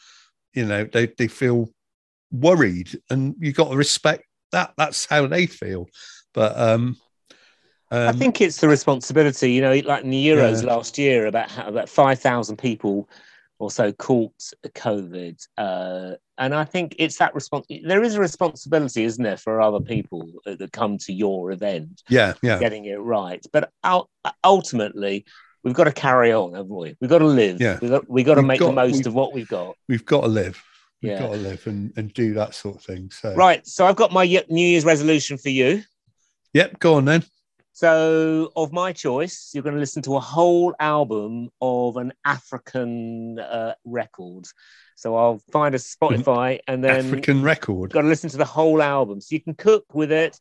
you 0.54 0.64
know, 0.64 0.84
they 0.84 1.06
they 1.06 1.28
feel 1.28 1.68
worried, 2.32 2.98
and 3.10 3.36
you 3.38 3.52
got 3.52 3.70
to 3.70 3.76
respect 3.76 4.24
that. 4.52 4.72
That's 4.76 5.04
how 5.06 5.26
they 5.26 5.46
feel. 5.46 5.86
But 6.32 6.58
um, 6.58 6.96
I 7.90 8.06
um, 8.08 8.18
think 8.18 8.40
it's 8.40 8.60
the 8.60 8.68
responsibility. 8.68 9.52
You 9.52 9.62
know, 9.62 9.74
like 9.84 10.04
in 10.04 10.10
the 10.10 10.26
Euros 10.28 10.62
Yeah. 10.62 10.74
last 10.74 10.98
year, 10.98 11.26
about 11.26 11.50
how, 11.50 11.66
about 11.68 11.88
five 11.88 12.18
thousand 12.18 12.58
people 12.58 13.08
or 13.58 13.70
so 13.70 13.92
caught 13.92 14.52
COVID, 14.74 15.44
uh, 15.56 16.14
and 16.36 16.54
I 16.54 16.64
think 16.64 16.94
it's 16.98 17.18
that 17.18 17.34
response. 17.34 17.66
There 17.68 18.04
is 18.04 18.14
a 18.14 18.20
responsibility, 18.20 19.04
isn't 19.04 19.22
there, 19.24 19.36
for 19.36 19.60
other 19.60 19.80
people 19.80 20.30
that 20.44 20.70
come 20.72 20.98
to 20.98 21.12
your 21.12 21.50
event, 21.50 22.02
yeah, 22.08 22.34
yeah, 22.42 22.60
getting 22.60 22.84
it 22.84 22.96
right. 23.00 23.44
But 23.52 23.72
ultimately, 24.44 25.24
we've 25.64 25.74
got 25.74 25.84
to 25.84 25.92
carry 25.92 26.32
on, 26.32 26.54
haven't 26.54 26.68
we? 26.68 26.96
We've 27.00 27.10
got 27.10 27.18
to 27.18 27.26
live. 27.26 27.60
Yeah. 27.60 27.78
We've 27.80 27.90
got, 27.90 28.08
we've 28.08 28.26
got 28.26 28.34
to 28.34 28.40
We've 28.42 28.48
make 28.48 28.60
the 28.60 28.72
most 28.72 29.06
of 29.06 29.14
what 29.14 29.32
we've 29.32 29.48
got. 29.48 29.74
we've 29.88 30.04
got 30.04 30.22
to 30.22 30.28
live. 30.28 30.62
We've 31.02 31.12
Yeah. 31.12 31.20
got 31.20 31.32
to 31.32 31.36
live 31.38 31.66
and, 31.66 31.92
and 31.96 32.12
do 32.12 32.34
that 32.34 32.54
sort 32.54 32.76
of 32.76 32.82
thing. 32.82 33.10
So 33.10 33.34
Right. 33.34 33.66
So 33.66 33.86
I've 33.86 33.96
got 33.96 34.12
my 34.12 34.24
New 34.48 34.66
Year's 34.66 34.84
resolution 34.84 35.38
for 35.38 35.48
you. 35.48 35.82
yep, 36.52 36.78
go 36.78 36.94
on 36.94 37.04
then. 37.04 37.24
So, 37.78 38.50
of 38.56 38.72
my 38.72 38.92
choice, 38.92 39.52
you're 39.54 39.62
going 39.62 39.76
to 39.76 39.78
listen 39.78 40.02
to 40.02 40.16
a 40.16 40.20
whole 40.20 40.74
album 40.80 41.50
of 41.60 41.96
an 41.96 42.12
African 42.24 43.38
uh, 43.38 43.74
record. 43.84 44.46
So 44.96 45.14
I'll 45.14 45.40
find 45.52 45.76
a 45.76 45.78
Spotify 45.78 46.58
and 46.66 46.82
then 46.82 47.06
African 47.06 47.40
record. 47.40 47.92
got 47.92 48.02
to 48.02 48.08
listen 48.08 48.30
to 48.30 48.36
the 48.36 48.44
whole 48.44 48.82
album. 48.82 49.20
So 49.20 49.28
you 49.36 49.40
can 49.40 49.54
cook 49.54 49.84
with 49.94 50.10
it. 50.10 50.40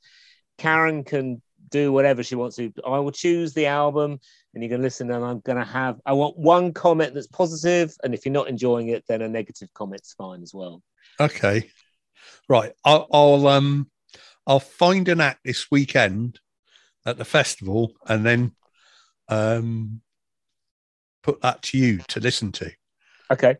Karen 0.57 1.03
can 1.03 1.43
do 1.69 1.93
whatever 1.93 2.23
she 2.23 2.33
wants 2.33 2.55
to. 2.55 2.73
I 2.83 2.97
will 2.97 3.11
choose 3.11 3.53
the 3.53 3.67
album 3.67 4.19
and 4.55 4.63
you 4.63 4.69
can 4.69 4.81
listen. 4.81 5.11
And 5.11 5.23
I'm 5.23 5.41
going 5.41 5.59
to 5.59 5.63
have, 5.63 5.99
I 6.07 6.13
want 6.13 6.39
one 6.39 6.73
comment 6.73 7.13
that's 7.13 7.27
positive, 7.27 7.95
And 8.03 8.15
if 8.15 8.25
you're 8.25 8.33
not 8.33 8.49
enjoying 8.49 8.87
it, 8.87 9.03
then 9.07 9.21
a 9.21 9.29
negative 9.29 9.71
comment's 9.75 10.11
fine 10.13 10.41
as 10.41 10.55
well. 10.55 10.81
Okay, 11.19 11.69
right. 12.49 12.71
I'll, 12.83 13.07
I'll 13.13 13.47
um, 13.47 13.91
I'll 14.47 14.59
find 14.59 15.07
an 15.07 15.21
act 15.21 15.41
this 15.45 15.69
weekend 15.69 16.39
at 17.07 17.17
the 17.17 17.25
festival, 17.25 17.93
and 18.07 18.23
then 18.25 18.51
um, 19.29 20.01
put 21.23 21.41
that 21.41 21.61
to 21.63 21.77
you 21.77 21.99
to 22.09 22.19
listen 22.19 22.51
to. 22.53 22.71
Okay. 23.31 23.55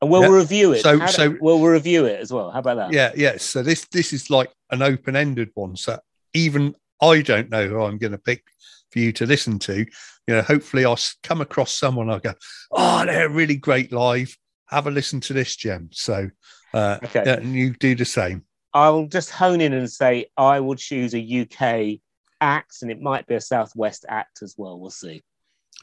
And 0.00 0.10
we'll 0.10 0.22
Yeah. 0.22 0.28
review 0.38 0.72
it. 0.72 0.82
So- 0.82 0.98
How 0.98 1.06
do- 1.06 1.12
so- 1.12 1.36
we'll 1.40 1.60
review 1.60 2.06
it 2.06 2.20
as 2.20 2.32
well. 2.32 2.50
How 2.50 2.58
about 2.60 2.76
that? 2.76 2.92
Yeah, 2.92 3.12
yeah. 3.16 3.36
So 3.38 3.62
this 3.62 3.84
this 3.92 4.12
is 4.12 4.30
like 4.30 4.50
an 4.70 4.82
open 4.82 5.16
ended 5.16 5.50
one. 5.54 5.76
So 5.76 5.98
even 6.34 6.74
I 7.00 7.22
don't 7.22 7.50
know 7.50 7.66
who 7.68 7.82
I'm 7.82 7.98
going 7.98 8.12
to 8.12 8.18
pick 8.18 8.44
for 8.90 8.98
you 9.00 9.12
to 9.12 9.26
listen 9.26 9.58
to. 9.60 9.78
You 10.26 10.34
know, 10.34 10.42
hopefully 10.42 10.84
I'll 10.84 10.98
come 11.22 11.40
across 11.40 11.72
someone. 11.72 12.10
I 12.10 12.18
go, 12.20 12.34
oh, 12.70 13.04
they're 13.04 13.28
really 13.28 13.56
great 13.56 13.92
live. 13.92 14.36
Have 14.68 14.86
a 14.86 14.90
listen 14.90 15.20
to 15.22 15.32
this 15.32 15.56
gem. 15.56 15.88
So 15.92 16.30
uh, 16.74 16.98
Okay. 17.04 17.22
yeah, 17.26 17.34
and 17.34 17.54
you 17.54 17.72
do 17.74 17.94
the 17.94 18.04
same. 18.04 18.44
I'll 18.72 19.06
just 19.06 19.30
hone 19.30 19.60
in 19.60 19.72
and 19.74 19.90
say 19.90 20.26
I 20.36 20.60
will 20.60 20.76
choose 20.76 21.14
a 21.14 21.20
UK 21.42 22.00
act, 22.42 22.82
and 22.82 22.90
it 22.90 23.00
might 23.00 23.26
be 23.26 23.36
a 23.36 23.40
Southwest 23.40 24.04
act 24.08 24.42
as 24.42 24.54
well. 24.58 24.78
We'll 24.78 24.90
see. 24.90 25.22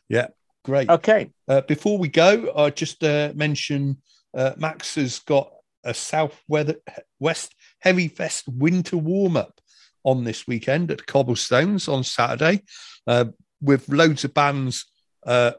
Yeah, 0.10 0.28
great. 0.66 0.90
Okay. 0.90 1.32
Uh, 1.48 1.62
before 1.62 1.98
we 1.98 2.10
go, 2.10 2.52
I 2.56 2.70
just 2.70 3.04
uh, 3.04 3.32
mention 3.34 4.02
uh, 4.36 4.52
Max 4.58 4.96
has 4.96 5.20
got 5.20 5.52
a 5.84 5.94
South 5.94 6.40
Weather 6.48 6.76
West 7.20 7.56
Heavy 7.80 8.10
Fest 8.10 8.44
winter 8.48 8.98
warm 8.98 9.38
up 9.38 9.62
on 10.04 10.24
this 10.24 10.46
weekend 10.46 10.92
at 10.92 11.06
Cobblestones 11.06 11.88
on 11.88 12.04
Saturday, 12.04 12.64
uh, 13.08 13.26
with 13.62 13.88
loads 13.90 14.24
of 14.24 14.34
bands 14.34 14.86
uh, 15.26 15.52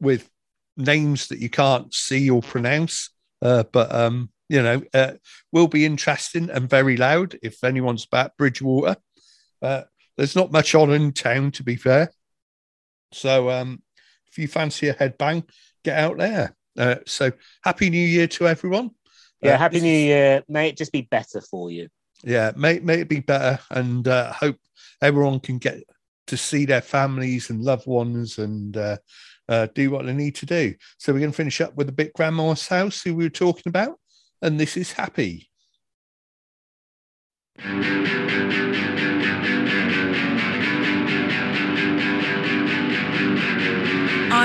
with 0.00 0.28
names 0.76 1.28
that 1.28 1.38
you 1.38 1.48
can't 1.48 1.92
see 1.92 2.28
or 2.30 2.42
pronounce, 2.42 3.10
uh, 3.42 3.64
but 3.72 3.92
um, 3.94 4.30
you 4.48 4.62
know, 4.62 4.82
uh, 4.94 5.12
will 5.52 5.68
be 5.68 5.84
interesting 5.84 6.50
and 6.50 6.70
very 6.70 6.96
loud. 6.96 7.36
If 7.42 7.64
anyone's 7.64 8.04
about 8.04 8.36
Bridgwater, 8.36 8.96
uh, 9.62 9.82
there's 10.16 10.36
not 10.36 10.52
much 10.52 10.74
on 10.74 10.92
in 10.92 11.12
town, 11.12 11.50
to 11.52 11.62
be 11.62 11.76
fair. 11.76 12.10
So 13.12 13.50
um, 13.50 13.82
if 14.30 14.38
you 14.38 14.48
fancy 14.48 14.88
a 14.88 14.94
headbang, 14.94 15.48
get 15.84 15.98
out 15.98 16.18
there. 16.18 16.54
Uh, 16.78 16.96
so 17.06 17.32
happy 17.62 17.88
New 17.90 18.06
Year 18.06 18.26
to 18.26 18.48
everyone. 18.48 18.90
Yeah. 19.42 19.54
Uh, 19.54 19.58
Happy 19.58 19.80
New 19.80 19.88
is- 19.92 20.04
Year. 20.04 20.42
May 20.48 20.68
it 20.68 20.76
just 20.76 20.92
be 20.92 21.02
better 21.02 21.40
for 21.40 21.70
you. 21.70 21.88
Yeah, 22.24 22.52
may 22.56 22.78
may 22.80 23.00
it 23.00 23.08
be 23.08 23.20
better, 23.20 23.58
and 23.70 24.08
uh, 24.08 24.32
hope 24.32 24.56
everyone 25.02 25.38
can 25.38 25.58
get 25.58 25.82
to 26.28 26.36
see 26.36 26.64
their 26.64 26.80
families 26.80 27.50
and 27.50 27.62
loved 27.62 27.86
ones 27.86 28.38
and 28.38 28.76
uh, 28.76 28.96
uh, 29.48 29.68
do 29.74 29.90
what 29.90 30.06
they 30.06 30.14
need 30.14 30.34
to 30.36 30.46
do. 30.46 30.74
So 30.98 31.12
we're 31.12 31.20
going 31.20 31.30
to 31.30 31.36
finish 31.36 31.60
up 31.60 31.76
with 31.76 31.88
a 31.90 31.92
bit 31.92 32.14
Grandma's 32.14 32.66
house, 32.66 33.02
who 33.02 33.14
we 33.14 33.24
were 33.24 33.30
talking 33.30 33.68
about, 33.68 34.00
and 34.42 34.58
this 34.58 34.76
is 34.76 34.92
happy. 34.92 35.50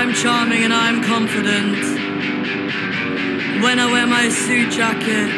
I'm 0.02 0.12
charming 0.14 0.64
and 0.64 0.74
I'm 0.74 1.00
confident. 1.00 1.78
When 3.62 3.78
I 3.78 3.86
wear 3.86 4.04
my 4.04 4.28
suit 4.30 4.72
jacket, 4.72 5.30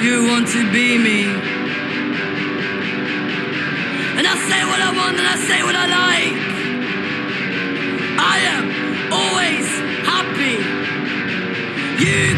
you 0.00 0.28
want 0.28 0.46
to 0.54 0.62
be 0.70 0.96
me. 0.96 1.24
And 4.14 4.24
I 4.24 4.36
say 4.38 4.62
what 4.70 4.80
I 4.80 4.90
want 4.94 5.18
and 5.18 5.26
I 5.26 5.36
say 5.50 5.64
what 5.64 5.74
I 5.74 5.86
like. 5.98 6.38
I 8.22 8.36
am 8.54 8.64
always 9.10 9.66
happy. 10.06 10.54
You 12.04 12.33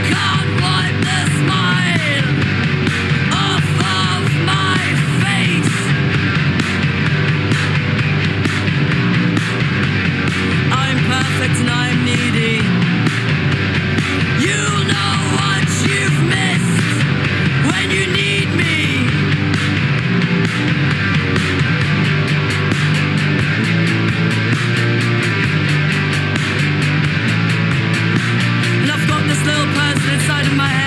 in 30.46 30.56
my 30.56 30.68
hand. 30.68 30.85